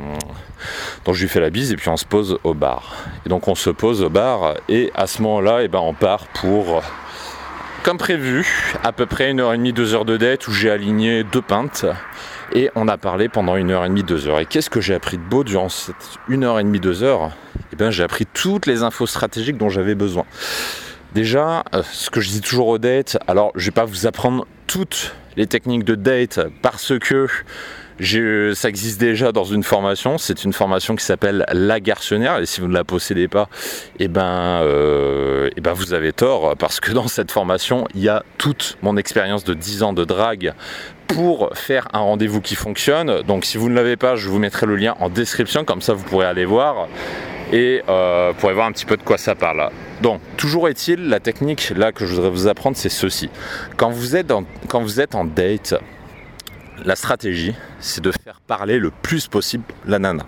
Donc 1.05 1.15
je 1.15 1.23
lui 1.23 1.29
fais 1.29 1.41
la 1.41 1.51
bise 1.51 1.71
et 1.71 1.77
puis 1.77 1.89
on 1.89 1.97
se 1.97 2.05
pose 2.05 2.39
au 2.43 2.55
bar. 2.55 2.97
Et 3.25 3.29
donc 3.29 3.47
on 3.47 3.55
se 3.55 3.71
pose 3.71 4.03
au 4.03 4.11
bar 4.11 4.55
et 4.69 4.91
à 4.95 5.07
ce 5.07 5.23
moment-là, 5.23 5.61
eh 5.63 5.69
ben, 5.69 5.79
on 5.79 5.95
part 5.95 6.27
pour 6.29 6.83
comme 7.87 7.99
prévu, 7.99 8.45
à 8.83 8.91
peu 8.91 9.07
près 9.07 9.31
une 9.31 9.39
heure 9.39 9.55
et 9.55 9.57
demie, 9.59 9.73
deux 9.73 9.95
heures 9.95 10.05
de 10.05 10.17
dette 10.17 10.49
où 10.49 10.51
j'ai 10.51 10.71
aligné 10.71 11.23
deux 11.23 11.41
pintes 11.41 11.87
et 12.53 12.69
on 12.75 12.89
a 12.89 12.99
parlé 12.99 13.29
pendant 13.29 13.55
une 13.55 13.71
heure 13.71 13.85
et 13.85 13.89
demie, 13.89 14.03
deux 14.03 14.27
heures. 14.27 14.41
Et 14.41 14.45
qu'est-ce 14.45 14.69
que 14.69 14.81
j'ai 14.81 14.93
appris 14.93 15.19
de 15.19 15.23
beau 15.23 15.45
durant 15.45 15.69
cette 15.69 16.19
une 16.29 16.43
heure 16.43 16.59
et 16.59 16.65
demie, 16.65 16.81
deux 16.81 17.05
heures? 17.05 17.31
Eh 17.73 17.77
bien, 17.77 17.93
j'ai 17.93 18.03
appris 18.03 18.27
toutes 18.27 18.67
les 18.67 18.83
infos 18.83 19.07
stratégiques 19.07 19.57
dont 19.57 19.69
j'avais 19.69 19.95
besoin. 19.95 20.25
Déjà, 21.15 21.63
euh, 21.77 21.85
ce 21.93 22.11
que 22.11 22.21
je 22.21 22.31
dis 22.31 22.41
toujours 22.41 22.67
aux 22.67 22.79
dates, 22.79 23.19
alors 23.29 23.53
je 23.55 23.67
vais 23.67 23.71
pas 23.71 23.85
vous 23.85 24.09
apprendre 24.09 24.49
toutes 24.67 25.15
les 25.37 25.47
techniques 25.47 25.85
de 25.85 25.95
date 25.95 26.41
parce 26.63 26.99
que 26.99 27.29
ça 28.01 28.69
existe 28.69 29.01
déjà 29.01 29.33
dans 29.33 29.45
une 29.45 29.63
formation. 29.63 30.19
C'est 30.19 30.45
une 30.45 30.53
formation 30.53 30.97
qui 30.97 31.05
s'appelle 31.05 31.45
la 31.53 31.81
garçonnière. 31.81 32.39
Et 32.39 32.47
si 32.47 32.61
vous 32.61 32.69
ne 32.69 32.75
la 32.75 32.85
possédez 32.85 33.29
pas, 33.29 33.49
eh 33.99 34.09
ben, 34.09 34.61
euh, 34.63 35.51
eh 35.57 35.61
ben 35.61 35.73
vous 35.73 35.95
avez 35.95 36.13
tort. 36.13 36.57
Parce 36.59 36.81
que 36.81 36.93
dans 36.93 37.09
cette 37.09 37.31
formation, 37.31 37.87
il 37.95 38.03
y 38.03 38.09
a 38.09 38.23
toute 38.39 38.77
mon 38.83 38.97
expérience 38.97 39.45
de 39.45 39.55
10 39.55 39.83
ans 39.83 39.93
de 39.93 40.05
drague 40.05 40.53
pour 41.09 41.51
faire 41.55 41.89
un 41.93 42.01
rendez-vous 42.01 42.41
qui 42.41 42.55
fonctionne. 42.55 43.23
Donc 43.23 43.45
si 43.45 43.59
vous 43.59 43.69
ne 43.69 43.75
l'avez 43.75 43.97
pas, 43.97 44.17
je 44.17 44.29
vous 44.29 44.39
mettrai 44.39 44.67
le 44.67 44.77
lien 44.77 44.95
en 45.01 45.09
description. 45.09 45.65
Comme 45.65 45.81
ça, 45.81 45.95
vous 45.95 46.05
pourrez 46.05 46.27
aller 46.27 46.45
voir 46.45 46.89
et 47.53 47.83
euh, 47.89 48.33
pourrez 48.33 48.55
voir 48.55 48.67
un 48.67 48.73
petit 48.73 48.87
peu 48.87 48.97
de 48.97 49.03
quoi 49.03 49.19
ça 49.19 49.35
parle. 49.35 49.71
Donc, 50.03 50.21
toujours 50.37 50.69
est-il, 50.69 51.09
la 51.09 51.21
technique 51.21 51.73
là 51.77 51.93
que 51.93 52.05
je 52.05 52.15
voudrais 52.15 52.31
vous 52.31 52.49
apprendre, 52.49 52.77
c'est 52.77 52.89
ceci. 52.89 53.31
Quand 53.77 53.91
vous 53.91 54.17
êtes, 54.17 54.33
quand 54.69 54.81
vous 54.81 55.01
êtes 55.01 55.15
en 55.15 55.25
date, 55.25 55.75
la 56.85 56.97
stratégie, 56.97 57.55
c'est 57.81 58.03
de 58.03 58.13
faire 58.13 58.41
parler 58.41 58.79
le 58.79 58.91
plus 58.91 59.29
possible 59.29 59.65
la 59.87 59.99
nana. 59.99 60.25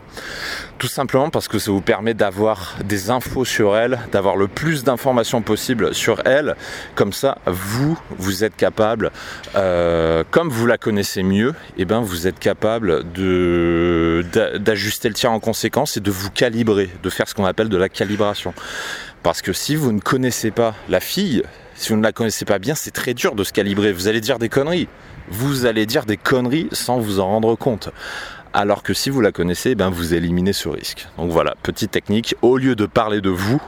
Tout 0.78 0.88
simplement 0.88 1.30
parce 1.30 1.48
que 1.48 1.58
ça 1.58 1.70
vous 1.70 1.80
permet 1.80 2.14
d'avoir 2.14 2.76
des 2.84 3.10
infos 3.10 3.44
sur 3.44 3.76
elle, 3.76 3.98
d'avoir 4.12 4.36
le 4.36 4.48
plus 4.48 4.84
d'informations 4.84 5.42
possible 5.42 5.94
sur 5.94 6.22
elle. 6.24 6.56
Comme 6.94 7.12
ça, 7.12 7.38
vous, 7.46 7.98
vous 8.18 8.44
êtes 8.44 8.56
capable, 8.56 9.10
euh, 9.56 10.24
comme 10.30 10.48
vous 10.48 10.66
la 10.66 10.78
connaissez 10.78 11.22
mieux, 11.22 11.54
eh 11.76 11.84
ben 11.84 12.00
vous 12.00 12.26
êtes 12.26 12.38
capable 12.38 13.04
d'ajuster 14.60 15.08
le 15.08 15.14
tir 15.14 15.32
en 15.32 15.40
conséquence 15.40 15.96
et 15.96 16.00
de 16.00 16.10
vous 16.10 16.30
calibrer, 16.30 16.90
de 17.02 17.10
faire 17.10 17.28
ce 17.28 17.34
qu'on 17.34 17.44
appelle 17.44 17.68
de 17.68 17.76
la 17.76 17.88
calibration. 17.88 18.54
Parce 19.22 19.42
que 19.42 19.52
si 19.52 19.74
vous 19.76 19.92
ne 19.92 20.00
connaissez 20.00 20.50
pas 20.50 20.74
la 20.88 21.00
fille, 21.00 21.42
si 21.74 21.90
vous 21.90 21.96
ne 21.96 22.02
la 22.02 22.12
connaissez 22.12 22.44
pas 22.44 22.58
bien, 22.58 22.74
c'est 22.74 22.90
très 22.90 23.14
dur 23.14 23.34
de 23.34 23.44
se 23.44 23.52
calibrer. 23.52 23.92
Vous 23.92 24.08
allez 24.08 24.20
dire 24.20 24.38
des 24.38 24.48
conneries 24.48 24.88
vous 25.30 25.66
allez 25.66 25.86
dire 25.86 26.04
des 26.04 26.16
conneries 26.16 26.68
sans 26.72 26.98
vous 26.98 27.20
en 27.20 27.26
rendre 27.26 27.54
compte. 27.56 27.90
Alors 28.52 28.82
que 28.82 28.94
si 28.94 29.10
vous 29.10 29.20
la 29.20 29.32
connaissez, 29.32 29.74
ben 29.74 29.90
vous 29.90 30.14
éliminez 30.14 30.52
ce 30.52 30.68
risque. 30.68 31.06
Donc 31.18 31.30
voilà, 31.30 31.54
petite 31.62 31.90
technique, 31.90 32.34
au 32.42 32.56
lieu 32.56 32.74
de 32.74 32.86
parler 32.86 33.20
de 33.20 33.30
vous, 33.30 33.60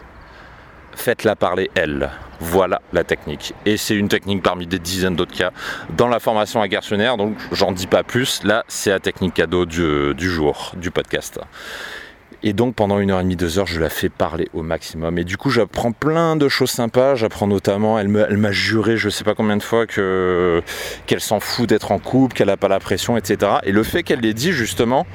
faites-la 0.94 1.36
parler 1.36 1.70
elle. 1.74 2.10
Voilà 2.40 2.80
la 2.92 3.04
technique. 3.04 3.52
Et 3.66 3.76
c'est 3.76 3.94
une 3.94 4.08
technique 4.08 4.42
parmi 4.42 4.66
des 4.66 4.78
dizaines 4.78 5.16
d'autres 5.16 5.36
cas 5.36 5.52
dans 5.96 6.08
la 6.08 6.18
formation 6.18 6.62
à 6.62 6.68
garçonnaire, 6.68 7.18
donc 7.18 7.36
j'en 7.52 7.72
dis 7.72 7.86
pas 7.86 8.02
plus. 8.02 8.42
Là, 8.44 8.64
c'est 8.68 8.90
la 8.90 9.00
technique 9.00 9.34
cadeau 9.34 9.66
du 9.66 10.14
jour, 10.30 10.72
du 10.76 10.90
podcast. 10.90 11.38
Et 12.42 12.54
donc 12.54 12.74
pendant 12.74 12.98
une 12.98 13.10
heure 13.10 13.20
et 13.20 13.22
demie, 13.22 13.36
deux 13.36 13.58
heures, 13.58 13.66
je 13.66 13.80
la 13.80 13.90
fais 13.90 14.08
parler 14.08 14.48
au 14.54 14.62
maximum. 14.62 15.18
Et 15.18 15.24
du 15.24 15.36
coup, 15.36 15.50
j'apprends 15.50 15.92
plein 15.92 16.36
de 16.36 16.48
choses 16.48 16.70
sympas. 16.70 17.14
J'apprends 17.14 17.46
notamment, 17.46 17.98
elle 17.98 18.08
m'a 18.08 18.52
juré, 18.52 18.96
je 18.96 19.10
sais 19.10 19.24
pas 19.24 19.34
combien 19.34 19.58
de 19.58 19.62
fois, 19.62 19.86
que 19.86 20.62
qu'elle 21.06 21.20
s'en 21.20 21.38
fout 21.38 21.68
d'être 21.68 21.92
en 21.92 21.98
couple, 21.98 22.34
qu'elle 22.34 22.46
n'a 22.46 22.56
pas 22.56 22.68
la 22.68 22.80
pression, 22.80 23.16
etc. 23.18 23.52
Et 23.64 23.72
le 23.72 23.82
fait 23.82 24.02
qu'elle 24.02 24.20
l'ait 24.20 24.32
dit 24.32 24.52
justement, 24.52 25.06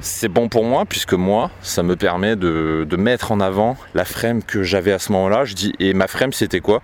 c'est 0.00 0.28
bon 0.28 0.48
pour 0.48 0.64
moi 0.64 0.84
puisque 0.86 1.14
moi, 1.14 1.50
ça 1.62 1.82
me 1.82 1.96
permet 1.96 2.36
de 2.36 2.96
mettre 2.96 3.32
en 3.32 3.40
avant 3.40 3.78
la 3.94 4.04
frame 4.04 4.42
que 4.42 4.62
j'avais 4.62 4.92
à 4.92 4.98
ce 4.98 5.12
moment-là. 5.12 5.46
Je 5.46 5.54
dis 5.54 5.72
et 5.78 5.94
ma 5.94 6.08
frame, 6.08 6.34
c'était 6.34 6.60
quoi? 6.60 6.82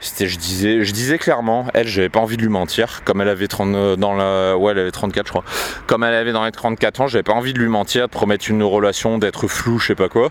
Je 0.00 0.38
disais, 0.38 0.84
je 0.84 0.92
disais 0.92 1.18
clairement, 1.18 1.66
elle, 1.74 1.86
j'avais 1.86 2.08
pas 2.08 2.20
envie 2.20 2.36
de 2.36 2.42
lui 2.42 2.48
mentir, 2.48 3.02
comme 3.04 3.20
elle 3.20 3.28
avait 3.28 3.48
30, 3.48 3.74
euh, 3.74 3.96
dans 3.96 4.14
la, 4.14 4.56
ouais, 4.56 4.72
elle 4.72 4.78
avait 4.78 4.90
34, 4.90 5.26
je 5.26 5.30
crois. 5.30 5.44
Comme 5.86 6.04
elle 6.04 6.14
avait 6.14 6.32
dans 6.32 6.44
les 6.44 6.52
34 6.52 7.00
ans, 7.02 7.06
j'avais 7.06 7.22
pas 7.22 7.32
envie 7.32 7.52
de 7.52 7.58
lui 7.58 7.68
mentir, 7.68 8.06
de 8.06 8.10
promettre 8.10 8.50
une 8.50 8.62
relation, 8.62 9.18
d'être 9.18 9.46
flou, 9.48 9.78
je 9.78 9.88
sais 9.88 9.94
pas 9.94 10.08
quoi. 10.08 10.30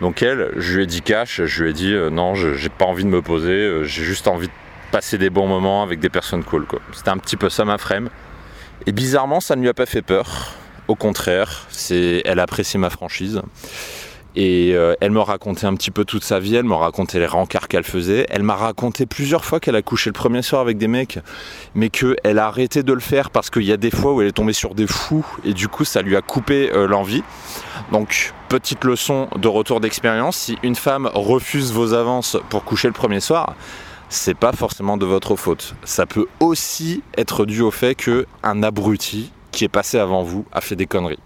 Donc 0.00 0.22
elle, 0.22 0.50
je 0.56 0.76
lui 0.76 0.84
ai 0.84 0.86
dit 0.86 1.02
cash, 1.02 1.42
je 1.44 1.62
lui 1.62 1.70
ai 1.70 1.72
dit 1.72 1.92
euh, 1.92 2.08
non, 2.08 2.34
j'ai 2.34 2.68
pas 2.70 2.86
envie 2.86 3.04
de 3.04 3.10
me 3.10 3.20
poser, 3.20 3.50
euh, 3.50 3.84
j'ai 3.84 4.02
juste 4.02 4.28
envie 4.28 4.48
de 4.48 4.52
passer 4.90 5.18
des 5.18 5.30
bons 5.30 5.46
moments 5.46 5.82
avec 5.82 6.00
des 6.00 6.08
personnes 6.08 6.42
cool, 6.42 6.64
quoi. 6.66 6.80
C'était 6.92 7.10
un 7.10 7.18
petit 7.18 7.36
peu 7.36 7.50
ça 7.50 7.64
ma 7.64 7.78
frame. 7.78 8.08
Et 8.86 8.92
bizarrement, 8.92 9.40
ça 9.40 9.56
ne 9.56 9.60
lui 9.60 9.68
a 9.68 9.74
pas 9.74 9.86
fait 9.86 10.02
peur. 10.02 10.54
Au 10.88 10.94
contraire, 10.94 11.66
c'est, 11.68 12.22
elle 12.24 12.40
appréciait 12.40 12.80
ma 12.80 12.90
franchise. 12.90 13.42
Et 14.36 14.72
euh, 14.74 14.94
elle 15.00 15.10
me 15.10 15.20
racontait 15.20 15.66
un 15.66 15.74
petit 15.74 15.90
peu 15.90 16.04
toute 16.04 16.22
sa 16.22 16.38
vie, 16.38 16.54
elle 16.54 16.64
me 16.64 16.74
racontait 16.74 17.18
les 17.18 17.26
rencarts 17.26 17.68
qu'elle 17.68 17.84
faisait. 17.84 18.26
Elle 18.30 18.42
m'a 18.42 18.54
raconté 18.54 19.06
plusieurs 19.06 19.44
fois 19.44 19.58
qu'elle 19.58 19.76
a 19.76 19.82
couché 19.82 20.10
le 20.10 20.14
premier 20.14 20.42
soir 20.42 20.60
avec 20.60 20.78
des 20.78 20.88
mecs, 20.88 21.18
mais 21.74 21.88
qu'elle 21.88 22.38
a 22.38 22.46
arrêté 22.46 22.82
de 22.82 22.92
le 22.92 23.00
faire 23.00 23.30
parce 23.30 23.50
qu'il 23.50 23.64
y 23.64 23.72
a 23.72 23.76
des 23.76 23.90
fois 23.90 24.12
où 24.12 24.20
elle 24.20 24.28
est 24.28 24.32
tombée 24.32 24.52
sur 24.52 24.74
des 24.74 24.86
fous 24.86 25.26
et 25.44 25.52
du 25.52 25.68
coup 25.68 25.84
ça 25.84 26.02
lui 26.02 26.16
a 26.16 26.22
coupé 26.22 26.70
euh, 26.72 26.86
l'envie. 26.86 27.24
Donc 27.92 28.32
petite 28.48 28.84
leçon 28.84 29.28
de 29.36 29.48
retour 29.48 29.80
d'expérience, 29.80 30.36
si 30.36 30.58
une 30.62 30.76
femme 30.76 31.10
refuse 31.12 31.72
vos 31.72 31.92
avances 31.94 32.36
pour 32.50 32.64
coucher 32.64 32.88
le 32.88 32.94
premier 32.94 33.20
soir, 33.20 33.54
c'est 34.08 34.34
pas 34.34 34.52
forcément 34.52 34.96
de 34.96 35.06
votre 35.06 35.36
faute. 35.36 35.74
Ça 35.84 36.06
peut 36.06 36.26
aussi 36.40 37.02
être 37.16 37.46
dû 37.46 37.62
au 37.62 37.70
fait 37.70 37.94
qu'un 37.94 38.62
abruti 38.62 39.32
qui 39.52 39.64
est 39.64 39.68
passé 39.68 39.98
avant 39.98 40.22
vous 40.22 40.44
a 40.52 40.60
fait 40.60 40.76
des 40.76 40.86
conneries. 40.86 41.18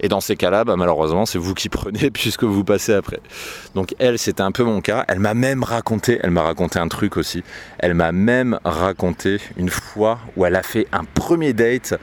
Et 0.00 0.08
dans 0.08 0.20
ces 0.20 0.36
cas-là, 0.36 0.64
bah, 0.64 0.76
malheureusement, 0.76 1.26
c'est 1.26 1.38
vous 1.38 1.54
qui 1.54 1.68
prenez 1.68 2.10
puisque 2.10 2.44
vous 2.44 2.64
passez 2.64 2.94
après. 2.94 3.20
Donc 3.74 3.94
elle, 3.98 4.18
c'était 4.18 4.42
un 4.42 4.52
peu 4.52 4.64
mon 4.64 4.80
cas. 4.80 5.04
Elle 5.08 5.20
m'a 5.20 5.34
même 5.34 5.62
raconté, 5.62 6.18
elle 6.22 6.30
m'a 6.30 6.42
raconté 6.42 6.78
un 6.78 6.88
truc 6.88 7.16
aussi. 7.16 7.42
Elle 7.78 7.94
m'a 7.94 8.12
même 8.12 8.58
raconté 8.64 9.40
une 9.56 9.70
fois 9.70 10.18
où 10.36 10.44
elle 10.46 10.56
a 10.56 10.62
fait 10.62 10.86
un 10.92 11.04
premier 11.04 11.52
date 11.52 11.94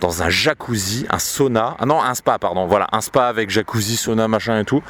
dans 0.00 0.22
un 0.22 0.28
jacuzzi, 0.28 1.06
un 1.10 1.18
sauna. 1.18 1.76
Ah 1.78 1.86
non, 1.86 2.02
un 2.02 2.14
spa, 2.14 2.38
pardon. 2.38 2.66
Voilà, 2.66 2.88
un 2.92 3.00
spa 3.00 3.26
avec 3.26 3.50
jacuzzi, 3.50 3.96
sauna, 3.96 4.28
machin 4.28 4.60
et 4.60 4.64
tout. 4.64 4.82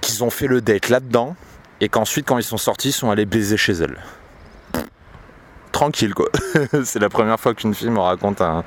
Qu'ils 0.00 0.24
ont 0.24 0.30
fait 0.30 0.46
le 0.46 0.60
date 0.60 0.88
là-dedans. 0.88 1.36
Et 1.80 1.88
qu'ensuite, 1.88 2.26
quand 2.26 2.38
ils 2.38 2.44
sont 2.44 2.56
sortis, 2.56 2.88
ils 2.88 2.92
sont 2.92 3.10
allés 3.10 3.26
baiser 3.26 3.56
chez 3.56 3.74
elle 3.74 3.98
tranquille 5.76 6.14
quoi. 6.14 6.30
c'est 6.84 6.98
la 6.98 7.10
première 7.10 7.38
fois 7.38 7.52
qu'une 7.52 7.74
fille 7.74 7.90
me 7.90 8.00
raconte 8.00 8.40
un, 8.40 8.64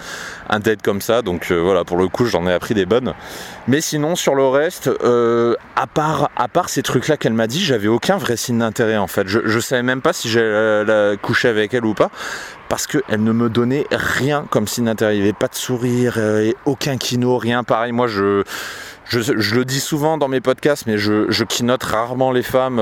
date 0.60 0.84
comme 0.84 1.02
ça, 1.02 1.24
donc 1.24 1.50
euh, 1.50 1.60
voilà, 1.60 1.84
pour 1.84 1.98
le 1.98 2.08
coup 2.08 2.26
j'en 2.26 2.46
ai 2.46 2.54
appris 2.54 2.76
des 2.76 2.86
bonnes. 2.86 3.16
Mais 3.68 3.82
sinon 3.82 4.16
sur 4.16 4.36
le 4.36 4.46
reste, 4.46 4.88
euh, 4.88 5.56
à, 5.76 5.88
part, 5.88 6.30
à 6.36 6.48
part 6.48 6.70
ces 6.70 6.84
trucs 6.84 7.08
là 7.08 7.18
qu'elle 7.18 7.34
m'a 7.34 7.48
dit, 7.48 7.62
j'avais 7.62 7.88
aucun 7.88 8.18
vrai 8.18 8.38
signe 8.38 8.60
d'intérêt 8.60 8.98
en 8.98 9.08
fait. 9.08 9.28
Je, 9.28 9.40
je 9.44 9.60
savais 9.60 9.82
même 9.82 10.02
pas 10.02 10.14
si 10.14 10.30
j'allais 10.30 11.18
coucher 11.18 11.48
avec 11.48 11.74
elle 11.74 11.86
ou 11.86 11.96
pas. 11.96 12.12
Parce 12.68 12.86
qu'elle 12.86 13.24
ne 13.24 13.32
me 13.32 13.50
donnait 13.50 13.88
rien 13.90 14.46
comme 14.52 14.68
signe 14.68 14.86
d'intérêt. 14.86 15.16
Il 15.16 15.22
n'y 15.22 15.24
avait 15.24 15.34
pas 15.34 15.48
de 15.48 15.56
sourire, 15.56 16.14
euh, 16.18 16.44
et 16.44 16.56
aucun 16.66 16.98
kino, 16.98 17.40
rien 17.40 17.64
pareil. 17.64 17.92
Moi 17.92 18.06
je 18.06 18.44
je, 19.06 19.56
le 19.56 19.66
dis 19.66 19.80
souvent 19.80 20.20
dans 20.20 20.28
mes 20.28 20.42
podcasts, 20.42 20.86
mais 20.86 21.00
je, 21.00 21.26
je 21.32 21.44
keynote 21.44 21.82
rarement 21.82 22.32
les 22.32 22.44
femmes 22.44 22.78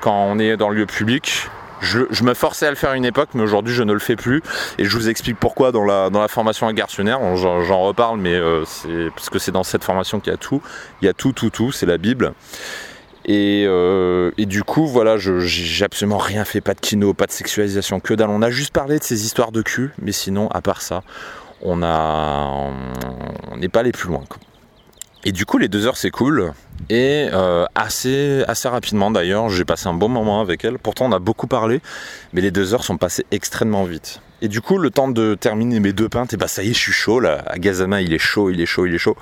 quand 0.00 0.26
on 0.28 0.40
est 0.40 0.56
dans 0.56 0.70
le 0.70 0.78
lieu 0.78 0.86
public. 0.86 1.48
Je, 1.80 2.22
me 2.22 2.34
forçais 2.34 2.66
à 2.66 2.70
le 2.70 2.76
faire 2.76 2.90
à 2.90 2.96
une 2.96 3.04
époque, 3.04 3.30
mais 3.34 3.42
aujourd'hui 3.42 3.74
je 3.74 3.82
ne 3.82 3.92
le 3.92 3.98
fais 3.98 4.16
plus. 4.16 4.42
Et 4.78 4.84
je 4.84 4.96
vous 4.96 5.08
explique 5.08 5.38
pourquoi 5.38 5.72
dans 5.72 5.84
la, 5.84 6.10
dans 6.10 6.20
la 6.20 6.28
formation 6.28 6.66
à 6.66 6.72
garçonnaire. 6.72 7.20
J'en 7.36 7.80
reparle, 7.82 8.18
mais 8.18 8.34
euh, 8.34 8.64
c'est 8.64 9.10
parce 9.14 9.30
que 9.30 9.38
c'est 9.38 9.52
dans 9.52 9.62
cette 9.62 9.84
formation 9.84 10.20
qu'il 10.20 10.32
y 10.32 10.34
a 10.34 10.38
tout. 10.38 10.62
Il 11.02 11.06
y 11.06 11.08
a 11.08 11.14
tout, 11.14 11.32
tout, 11.32 11.50
tout. 11.50 11.72
C'est 11.72 11.86
la 11.86 11.98
Bible. 11.98 12.32
Et, 13.24 13.64
euh, 13.66 14.30
et, 14.38 14.46
du 14.46 14.64
coup, 14.64 14.86
voilà, 14.86 15.16
j'ai 15.18 15.84
absolument 15.84 16.16
rien 16.16 16.46
fait, 16.46 16.62
pas 16.62 16.72
de 16.72 16.80
kino, 16.80 17.12
pas 17.12 17.26
de 17.26 17.30
sexualisation, 17.30 18.00
que 18.00 18.14
dalle. 18.14 18.30
On 18.30 18.40
a 18.40 18.50
juste 18.50 18.72
parlé 18.72 18.98
de 18.98 19.04
ces 19.04 19.26
histoires 19.26 19.52
de 19.52 19.60
cul, 19.60 19.90
mais 20.00 20.12
sinon, 20.12 20.48
à 20.48 20.62
part 20.62 20.80
ça, 20.80 21.02
on 21.60 21.82
a, 21.82 22.70
on 23.50 23.56
n'est 23.58 23.68
pas 23.68 23.80
allé 23.80 23.92
plus 23.92 24.08
loin. 24.08 24.24
Et 25.28 25.32
du 25.32 25.44
coup, 25.44 25.58
les 25.58 25.68
deux 25.68 25.86
heures, 25.86 25.98
cool. 26.10 26.54
Et 26.88 27.28
euh, 27.34 27.66
assez, 27.74 28.42
assez 28.48 28.66
rapidement 28.66 29.10
d'ailleurs, 29.10 29.50
j'ai 29.50 29.66
passé 29.66 29.86
un 29.86 29.92
bon 29.92 30.08
moment 30.08 30.40
avec 30.40 30.64
elle. 30.64 30.78
Pourtant, 30.78 31.04
on 31.04 31.12
a 31.12 31.18
beaucoup 31.18 31.46
parlé, 31.46 31.82
mais 32.32 32.40
les 32.40 32.50
deux 32.50 32.72
heures 32.72 32.82
sont 32.82 32.96
passées 32.96 33.26
extrêmement 33.30 33.84
vite. 33.84 34.22
Et 34.40 34.48
du 34.48 34.62
coup, 34.62 34.78
le 34.78 34.88
temps 34.88 35.08
de 35.08 35.34
terminer 35.34 35.80
mes 35.80 35.92
deux 35.92 36.08
pintes, 36.08 36.32
et 36.32 36.38
bah 36.38 36.48
ça 36.48 36.62
y 36.62 36.70
est, 36.70 36.72
je 36.72 36.78
suis 36.78 36.92
chaud 36.92 37.20
là. 37.20 37.42
À 37.46 37.58
Gazama, 37.58 38.00
il 38.00 38.14
est 38.14 38.18
chaud, 38.18 38.48
il 38.48 38.58
est 38.62 38.64
chaud, 38.64 38.86
il 38.86 38.94
est 38.94 38.98
chaud. 38.98 39.18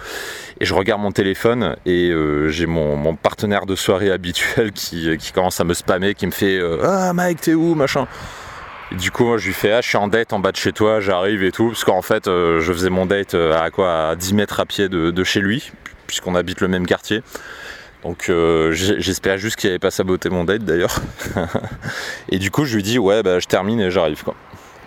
Et 0.61 0.65
je 0.65 0.75
regarde 0.75 1.01
mon 1.01 1.11
téléphone 1.11 1.75
et 1.87 2.11
euh, 2.11 2.51
j'ai 2.51 2.67
mon, 2.67 3.17
partenaire 3.17 3.67
de 3.67 3.75
soirée 3.75 4.13
habituel 4.13 4.71
qui, 4.71 5.17
qui, 5.17 5.33
commence 5.33 5.59
à 5.59 5.65
me 5.65 5.75
spammer, 5.75 6.15
qui 6.15 6.29
me 6.29 6.31
fait 6.31 6.57
euh, 6.57 6.85
Ah 6.85 7.13
Mike, 7.15 7.41
t'es 7.41 7.55
où 7.55 7.75
machin. 7.75 8.07
Et 8.93 8.95
du 8.95 9.11
coup, 9.11 9.25
moi, 9.25 9.39
je 9.39 9.49
lui 9.49 9.55
fais 9.55 9.73
Ah, 9.73 9.81
je 9.81 9.89
suis 9.89 9.99
en 9.99 10.07
date 10.07 10.33
en 10.33 10.39
bas 10.39 10.53
de 10.53 10.57
chez 10.57 10.73
toi, 10.73 11.01
j'arrive 11.01 11.43
et 11.43 11.51
tout. 11.51 11.71
Parce 11.71 11.83
qu'en 11.83 12.03
fait, 12.03 12.27
je 12.27 12.73
faisais 12.73 12.91
mon 12.91 13.07
date 13.07 13.35
à 13.35 13.71
quoi? 13.71 14.11
À 14.11 14.15
10 14.15 14.35
mètres 14.35 14.61
à 14.61 14.67
pied 14.67 14.89
de, 14.89 15.11
de 15.11 15.25
chez 15.25 15.41
lui 15.41 15.73
puisqu'on 16.07 16.35
habite 16.35 16.61
le 16.61 16.69
même 16.69 16.87
quartier. 16.87 17.23
Donc 18.03 18.29
euh, 18.29 18.73
j'espère 18.73 19.37
juste 19.39 19.57
qu'il 19.57 19.69
n'avait 19.69 19.79
pas 19.79 19.91
saboté 19.91 20.29
mon 20.29 20.45
date 20.45 20.65
d'ailleurs. 20.65 21.01
et 22.29 22.39
du 22.39 22.51
coup 22.51 22.65
je 22.65 22.77
lui 22.77 22.83
dis 22.83 22.99
ouais 22.99 23.23
bah 23.23 23.41
je 23.41 23.47
termine 23.47 23.81
et 23.81 23.91
j'arrive. 23.91 24.23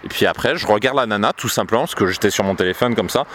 Et 0.03 0.07
puis 0.07 0.25
après 0.25 0.55
je 0.55 0.65
regarde 0.65 0.95
la 0.95 1.05
nana 1.05 1.33
tout 1.33 1.49
simplement 1.49 1.81
parce 1.81 1.95
que 1.95 2.07
j'étais 2.07 2.29
sur 2.29 2.43
mon 2.43 2.55
téléphone 2.55 2.95
comme 2.95 3.09
ça. 3.09 3.25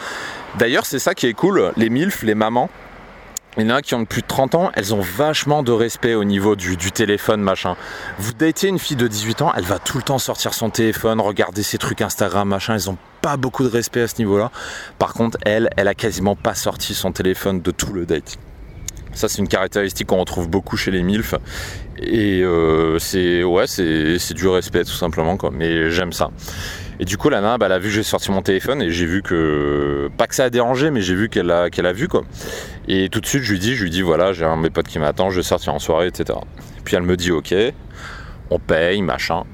D'ailleurs 0.59 0.87
c'est 0.87 0.99
ça 0.99 1.15
qui 1.15 1.27
est 1.27 1.35
cool, 1.35 1.73
les 1.77 1.91
MILF, 1.91 2.23
les 2.23 2.35
mamans, 2.35 2.71
il 3.57 3.69
y 3.69 3.73
en 3.73 3.77
a 3.77 3.83
qui 3.83 3.95
ont 3.95 4.05
plus 4.05 4.23
de 4.23 4.27
30 4.27 4.55
ans, 4.57 4.71
elles 4.75 4.95
ont 4.95 5.01
vachement 5.01 5.63
de 5.63 5.73
respect 5.73 6.15
au 6.15 6.25
niveau 6.25 6.57
du, 6.57 6.77
téléphone, 6.77 7.41
machin. 7.41 7.77
Vous 8.19 8.33
datez 8.33 8.69
une 8.69 8.79
fille 8.79 8.97
de 8.97 9.07
18 9.07 9.43
ans, 9.43 9.53
elle 9.57 9.65
va 9.65 9.79
tout 9.79 9.97
le 9.97 10.03
temps 10.03 10.19
sortir 10.19 10.55
son 10.55 10.71
téléphone, 10.71 11.21
regarder 11.21 11.63
ses 11.63 11.79
trucs 11.79 12.01
Instagram, 12.01 12.49
machin. 12.49 12.75
Elles 12.75 12.91
ont 12.91 12.99
pas 13.23 13.37
beaucoup 13.37 13.63
de 13.63 13.69
respect 13.69 14.03
à 14.03 14.09
ce 14.09 14.17
niveau-là. 14.19 14.51
Par 14.99 15.15
contre, 15.15 15.39
elle, 15.43 15.71
elle 15.77 15.89
a 15.89 15.95
quasiment 15.95 16.35
pas 16.37 16.55
sorti 16.55 16.95
son 16.95 17.13
téléphone 17.13 17.61
de 17.61 17.71
tout 17.71 17.93
le 17.93 18.07
date. 18.07 18.39
Ça, 19.13 19.29
c'est 19.29 19.39
une 19.39 19.49
caractéristique 19.49 20.09
qu'on 20.09 20.19
retrouve 20.19 20.49
beaucoup 20.49 20.77
chez 20.77 20.91
les 20.91 21.03
MILF. 21.03 21.37
Et 21.99 22.43
euh, 22.43 22.99
c'est 22.99 23.45
ouais, 23.45 23.67
c'est 23.69 24.35
du 24.35 24.49
respect 24.49 24.85
tout 24.85 24.91
simplement, 24.91 25.37
quoi. 25.37 25.51
Mais 25.53 25.91
j'aime 25.91 26.13
ça. 26.13 26.31
Et 27.01 27.05
du 27.05 27.17
coup, 27.17 27.29
la 27.29 27.41
nana, 27.41 27.59
bah, 27.59 27.67
elle 27.67 27.73
a 27.73 27.79
vu 27.79 27.89
que 27.89 27.95
j'ai 27.95 28.03
sorti 28.03 28.31
mon 28.31 28.43
téléphone 28.43 28.83
et 28.83 28.91
j'ai 28.91 29.07
vu 29.07 29.23
que. 29.23 30.11
Pas 30.17 30.27
que 30.27 30.35
ça 30.35 30.45
a 30.45 30.51
dérangé, 30.51 30.91
mais 30.91 31.01
j'ai 31.01 31.15
vu 31.15 31.29
qu'elle 31.29 31.51
a, 31.51 31.93
vu 31.93 32.09
quoi. 32.09 32.23
Et 32.89 33.09
tout 33.09 33.21
de 33.21 33.27
suite, 33.27 33.43
je 33.43 33.53
lui 33.53 33.59
dis, 33.59 33.75
je 33.75 33.83
lui 33.83 33.91
dis 33.91 34.03
voilà, 34.03 34.33
j'ai 34.33 34.45
un 34.45 34.57
de 34.57 34.63
mes 34.63 34.71
potes 34.71 34.89
qui 34.89 34.99
m'attend, 34.99 35.31
je 35.31 35.37
vais 35.37 35.43
sortir 35.43 35.75
en 35.75 35.79
soirée, 35.79 36.07
etc. 36.07 36.39
puis 36.85 36.97
elle 36.97 37.03
me 37.03 37.17
dit 37.17 37.33
ok, 37.33 37.55
on 38.51 38.59
paye, 38.59 39.03
machin. 39.03 39.45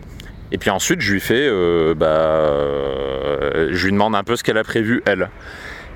Et 0.53 0.59
puis 0.59 0.71
ensuite, 0.71 1.01
je 1.01 1.13
lui 1.13 1.21
fais, 1.21 1.47
euh, 1.49 1.95
bah, 1.95 2.07
euh, 2.07 3.69
je 3.71 3.85
lui 3.85 3.93
demande 3.93 4.17
un 4.17 4.25
peu 4.25 4.37
ce 4.37 4.43
qu'elle 4.43 4.59
a 4.59 4.65
prévu 4.65 5.03
elle. 5.07 5.31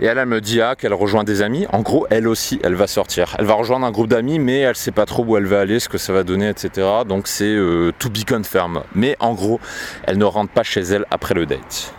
Et 0.00 0.07
elle, 0.07 0.18
elle 0.18 0.26
me 0.26 0.40
dit 0.40 0.61
ah, 0.61 0.74
qu'elle 0.74 0.94
rejoint 0.94 1.22
des 1.22 1.42
amis. 1.42 1.66
En 1.72 1.83
gros, 1.83 2.07
elle 2.11 2.26
aussi, 2.26 2.59
elle 2.64 2.74
va 2.74 2.87
sortir. 2.87 3.37
Elle 3.38 3.44
va 3.44 3.54
rejoindre 3.54 3.87
un 3.87 3.92
groupe 3.92 4.09
d'amis, 4.09 4.38
mais 4.38 4.59
elle 4.61 4.74
sait 4.74 4.90
pas 4.90 5.07
trop 5.07 5.24
où 5.24 5.37
elle 5.37 5.46
va 5.46 5.61
aller, 5.61 5.78
ce 5.78 5.88
que 5.88 5.98
ça 5.98 6.12
va 6.12 6.24
donner, 6.24 6.48
etc. 6.48 6.87
Donc 7.07 7.28
c'est 7.28 7.44
euh, 7.44 7.92
to 7.98 8.11
be 8.11 8.24
confirmed. 8.28 8.83
Mais 8.94 9.16
en 9.20 9.35
gros, 9.35 9.61
elle 10.04 10.18
ne 10.18 10.24
rentre 10.24 10.52
pas 10.52 10.64
chez 10.64 10.80
elle 10.80 11.04
après 11.11 11.35
le 11.35 11.46
date. 11.46 11.94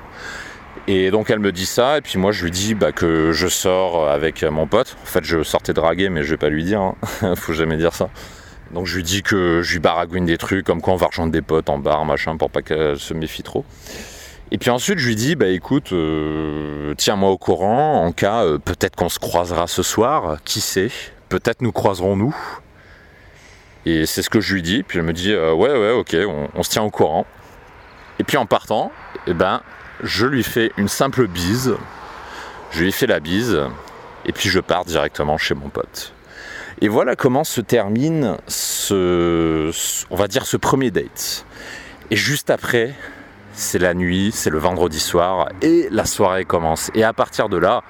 Et 0.88 1.10
donc 1.10 1.29
elle 1.31 1.39
me 1.39 1.51
dit 1.51 1.65
ça, 1.65 1.97
et 1.97 2.01
puis 2.01 2.19
moi 2.19 2.31
je 2.31 2.43
lui 2.43 2.51
dis 2.51 2.75
bah, 2.75 2.91
que 2.91 3.31
je 3.31 3.47
sors 3.47 4.08
avec 4.10 4.43
mon 4.43 4.67
pote. 4.67 4.97
En 5.01 5.05
fait, 5.05 5.23
je 5.23 5.41
sortais 5.41 5.73
draguer, 5.73 6.10
mais 6.10 6.23
je 6.23 6.31
vais 6.31 6.38
pas 6.38 6.49
lui 6.49 6.63
dire. 6.63 6.81
Hein. 6.81 6.95
Faut 7.36 7.53
jamais 7.53 7.77
dire 7.77 7.93
ça. 7.93 8.10
Donc 8.71 8.88
je 8.88 8.97
lui 8.97 9.03
dis 9.03 9.23
que 9.23 9.62
je 9.63 9.73
lui 9.73 9.79
baragouine 9.79 10.25
des 10.25 10.38
trucs, 10.38 10.65
comme 10.65 10.81
quoi 10.81 10.93
on 10.93 10.97
va 10.97 11.08
rejoindre 11.08 11.31
des 11.31 11.41
potes 11.41 11.69
en 11.69 11.79
bar, 11.79 12.03
machin, 12.03 12.36
pour 12.36 12.49
pas 12.49 12.62
qu'elle 12.62 12.99
se 12.99 13.13
méfie 13.13 13.41
trop. 13.43 13.63
Et 14.51 14.58
puis 14.58 14.69
ensuite, 14.69 14.99
je 14.99 15.08
lui 15.08 15.15
dis, 15.15 15.36
bah 15.36 15.47
écoute, 15.47 15.91
euh, 15.91 16.93
tiens-moi 16.97 17.31
au 17.31 17.38
courant, 17.38 18.05
en 18.05 18.12
cas, 18.12 18.43
euh, 18.43 18.58
peut-être 18.60 18.95
qu'on 18.95 19.10
se 19.10 19.17
croisera 19.17 19.65
ce 19.67 19.81
soir, 19.81 20.38
qui 20.45 20.62
sait, 20.62 20.91
peut-être 21.29 21.62
nous 21.62 21.71
croiserons-nous. 21.71 22.36
Et 23.88 24.05
c'est 24.05 24.21
ce 24.21 24.29
que 24.29 24.39
je 24.39 24.53
lui 24.53 24.62
dis, 24.62 24.84
puis 24.84 24.99
elle 24.99 25.05
me 25.05 25.13
dit, 25.13 25.31
euh, 25.31 25.53
ouais, 25.53 25.71
ouais, 25.71 25.91
ok, 25.91 26.15
on, 26.55 26.63
se 26.63 26.69
tient 26.69 26.84
au 26.84 26.91
courant. 26.91 27.25
Et 28.19 28.23
puis 28.23 28.38
en 28.38 28.45
partant, 28.45 28.91
eh 29.25 29.34
ben, 29.34 29.62
je 30.03 30.27
lui 30.27 30.43
fais 30.43 30.71
une 30.77 30.88
simple 30.88 31.27
bise, 31.27 31.75
je 32.71 32.84
lui 32.84 32.91
fais 32.91 33.08
la 33.08 33.19
bise, 33.19 33.60
et 34.25 34.31
puis 34.31 34.49
je 34.49 34.60
pars 34.60 34.86
directement 34.86 35.38
chez 35.38 35.55
mon 35.55 35.69
pote. 35.69 36.13
Et 36.81 36.88
voilà 36.88 37.15
comment 37.15 37.43
se 37.43 37.62
termine 37.62 38.38
ce, 38.47 39.71
on 40.10 40.15
va 40.15 40.27
dire, 40.27 40.45
ce 40.45 40.58
premier 40.58 40.91
date. 40.91 41.45
Et 42.12 42.15
juste 42.15 42.49
après, 42.49 42.93
c'est 43.56 43.80
la 43.80 43.94
nuit, 43.94 44.32
c'est 44.34 44.50
le 44.50 44.60
vendredi 44.60 45.00
soir 45.00 45.50
et 45.62 45.88
la 45.91 46.06
soirée 46.06 46.46
commence. 46.46 46.91
Et 46.94 47.04
à 47.04 47.13
partir 47.13 47.50
de 47.50 47.58
là, 47.58 47.84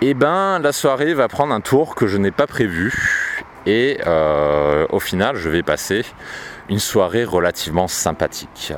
eh 0.00 0.14
ben, 0.14 0.58
la 0.58 0.72
soirée 0.72 1.14
va 1.14 1.28
prendre 1.28 1.54
un 1.54 1.60
tour 1.60 1.94
que 1.94 2.06
je 2.06 2.16
n'ai 2.18 2.30
pas 2.30 2.46
prévu. 2.46 3.42
Et 3.66 3.98
euh, 4.06 4.86
au 4.90 5.00
final, 5.00 5.36
je 5.36 5.48
vais 5.48 5.62
passer 5.62 6.04
une 6.68 6.78
soirée 6.78 7.24
relativement 7.24 7.88
sympathique. 7.88 8.72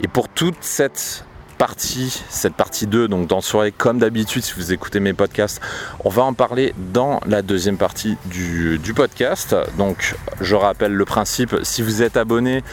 Et 0.00 0.08
pour 0.08 0.28
toute 0.28 0.62
cette 0.62 1.24
partie, 1.62 2.24
cette 2.28 2.54
partie 2.54 2.88
2, 2.88 3.06
donc 3.06 3.28
dans 3.28 3.40
soirée 3.40 3.70
comme 3.70 4.00
d'habitude 4.00 4.42
si 4.42 4.52
vous 4.56 4.72
écoutez 4.72 4.98
mes 4.98 5.12
podcasts, 5.12 5.60
on 6.04 6.08
va 6.08 6.24
en 6.24 6.32
parler 6.32 6.74
dans 6.92 7.20
la 7.24 7.40
deuxième 7.40 7.76
partie 7.76 8.16
du, 8.24 8.80
podcast. 8.96 9.54
Donc 9.78 10.16
je 10.40 10.56
rappelle 10.56 10.92
le 10.92 11.04
principe, 11.04 11.54
si 11.62 11.80
vous 11.80 12.02
êtes 12.02 12.16
abonné, 12.16 12.64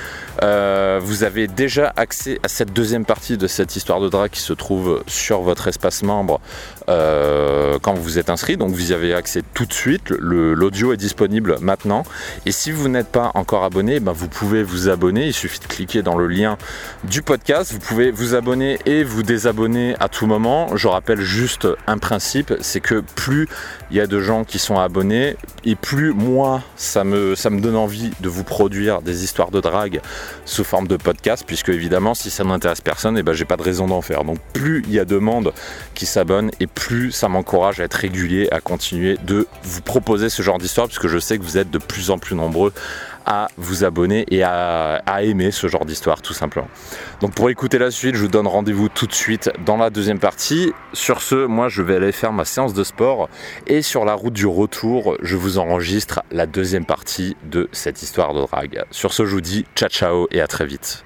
euh, 0.41 0.99
vous 1.03 1.23
avez 1.23 1.47
déjà 1.47 1.93
accès 1.97 2.39
à 2.41 2.47
cette 2.47 2.73
deuxième 2.73 3.05
partie 3.05 3.37
de 3.37 3.45
cette 3.45 3.75
histoire 3.75 3.99
de 3.99 4.09
drague 4.09 4.31
qui 4.31 4.41
se 4.41 4.53
trouve 4.53 5.03
sur 5.05 5.41
votre 5.41 5.67
espace 5.67 6.01
membre 6.01 6.41
euh, 6.89 7.77
quand 7.83 7.93
vous 7.93 8.17
êtes 8.17 8.31
inscrit. 8.31 8.57
Donc 8.57 8.71
vous 8.71 8.91
y 8.91 8.93
avez 8.95 9.13
accès 9.13 9.43
tout 9.53 9.65
de 9.65 9.73
suite. 9.73 10.09
L'audio 10.09 10.93
est 10.93 10.97
disponible 10.97 11.57
maintenant. 11.61 12.03
Et 12.47 12.51
si 12.51 12.71
vous 12.71 12.89
n'êtes 12.89 13.09
pas 13.09 13.31
encore 13.35 13.63
abonné, 13.63 13.99
ben 13.99 14.13
vous 14.13 14.27
pouvez 14.27 14.63
vous 14.63 14.89
abonner. 14.89 15.27
Il 15.27 15.33
suffit 15.33 15.59
de 15.59 15.67
cliquer 15.67 16.01
dans 16.01 16.17
le 16.17 16.27
lien 16.27 16.57
du 17.03 17.21
podcast. 17.21 17.71
Vous 17.71 17.79
pouvez 17.79 18.09
vous 18.09 18.33
abonner 18.33 18.78
et 18.85 19.03
vous 19.03 19.23
désabonner 19.23 19.95
à 19.99 20.09
tout 20.09 20.25
moment. 20.25 20.75
Je 20.75 20.87
rappelle 20.87 21.21
juste 21.21 21.67
un 21.87 21.97
principe, 21.97 22.53
c'est 22.61 22.79
que 22.79 23.01
plus 23.15 23.47
il 23.91 23.97
y 23.97 23.99
a 23.99 24.07
de 24.07 24.19
gens 24.19 24.43
qui 24.43 24.59
sont 24.59 24.79
abonnés 24.79 25.35
et 25.65 25.75
plus 25.75 26.13
moi 26.13 26.61
ça 26.75 27.03
me, 27.03 27.35
donne 27.59 27.75
envie 27.75 28.11
de 28.19 28.29
vous 28.29 28.43
produire 28.43 29.01
des 29.01 29.23
histoires 29.23 29.51
de 29.51 29.59
drague 29.59 30.01
sous 30.45 30.63
forme 30.63 30.87
de 30.87 30.97
podcast, 30.97 31.43
puisque 31.45 31.69
évidemment 31.69 32.13
si 32.13 32.29
ça 32.29 32.43
n'intéresse 32.43 32.81
personne, 32.81 33.17
et 33.17 33.21
eh 33.21 33.23
ben 33.23 33.33
j'ai 33.33 33.45
pas 33.45 33.57
de 33.57 33.63
raison 33.63 33.87
d'en 33.87 34.01
faire. 34.01 34.23
Donc 34.23 34.39
plus 34.53 34.83
il 34.87 34.93
y 34.93 34.99
a 34.99 35.05
de 35.05 35.17
monde 35.17 35.53
qui 35.93 36.05
s'abonne 36.05 36.51
et 36.59 36.67
plus 36.67 37.11
ça 37.11 37.27
m'encourage 37.27 37.79
à 37.79 37.83
être 37.83 37.95
régulier, 37.95 38.47
à 38.51 38.61
continuer 38.61 39.17
de 39.25 39.47
vous 39.63 39.81
proposer 39.81 40.29
ce 40.29 40.41
genre 40.41 40.57
d'histoire, 40.57 40.87
puisque 40.87 41.07
je 41.07 41.19
sais 41.19 41.37
que 41.37 41.43
vous 41.43 41.57
êtes 41.57 41.71
de 41.71 41.79
plus 41.79 42.09
en 42.09 42.17
plus 42.17 42.35
nombreux 42.35 42.73
à 43.29 43.47
vous 43.57 43.85
abonner 43.85 44.25
et 44.29 44.43
à, 44.43 45.01
aimer 45.21 45.51
ce 45.51 45.67
genre 45.67 45.85
d'histoire 45.85 46.21
tout 46.21 46.33
simplement. 46.33 46.67
Donc 47.21 47.33
pour 47.33 47.49
écouter 47.49 47.77
la 47.77 47.91
suite, 47.91 48.15
je 48.15 48.21
vous 48.21 48.27
donne 48.27 48.47
rendez-vous 48.47 48.89
tout 48.89 49.05
de 49.05 49.13
suite 49.13 49.51
dans 49.65 49.77
la 49.77 49.89
deuxième 49.89 50.19
partie. 50.19 50.73
Sur 50.93 51.21
ce, 51.21 51.45
moi 51.45 51.69
je 51.69 51.81
vais 51.81 51.95
aller 51.95 52.11
faire 52.11 52.33
ma 52.33 52.45
séance 52.45 52.73
de 52.73 52.83
sport 52.83 53.29
et 53.67 53.81
sur 53.81 54.03
la 54.03 54.13
route 54.13 54.33
du 54.33 54.47
retour, 54.47 55.15
je 55.21 55.37
vous 55.37 55.57
enregistre 55.59 56.21
la 56.31 56.45
deuxième 56.45 56.85
partie 56.85 57.37
de 57.43 57.69
cette 57.71 58.01
histoire 58.01 58.33
de 58.33 58.41
drague. 58.41 58.83
Sur 58.91 59.13
ce, 59.13 59.25
je 59.25 59.33
vous 59.35 59.41
dis 59.41 59.65
ciao 59.75 59.89
ciao 59.89 60.27
et 60.31 60.41
à 60.41 60.47
très 60.47 60.65
vite. 60.65 61.05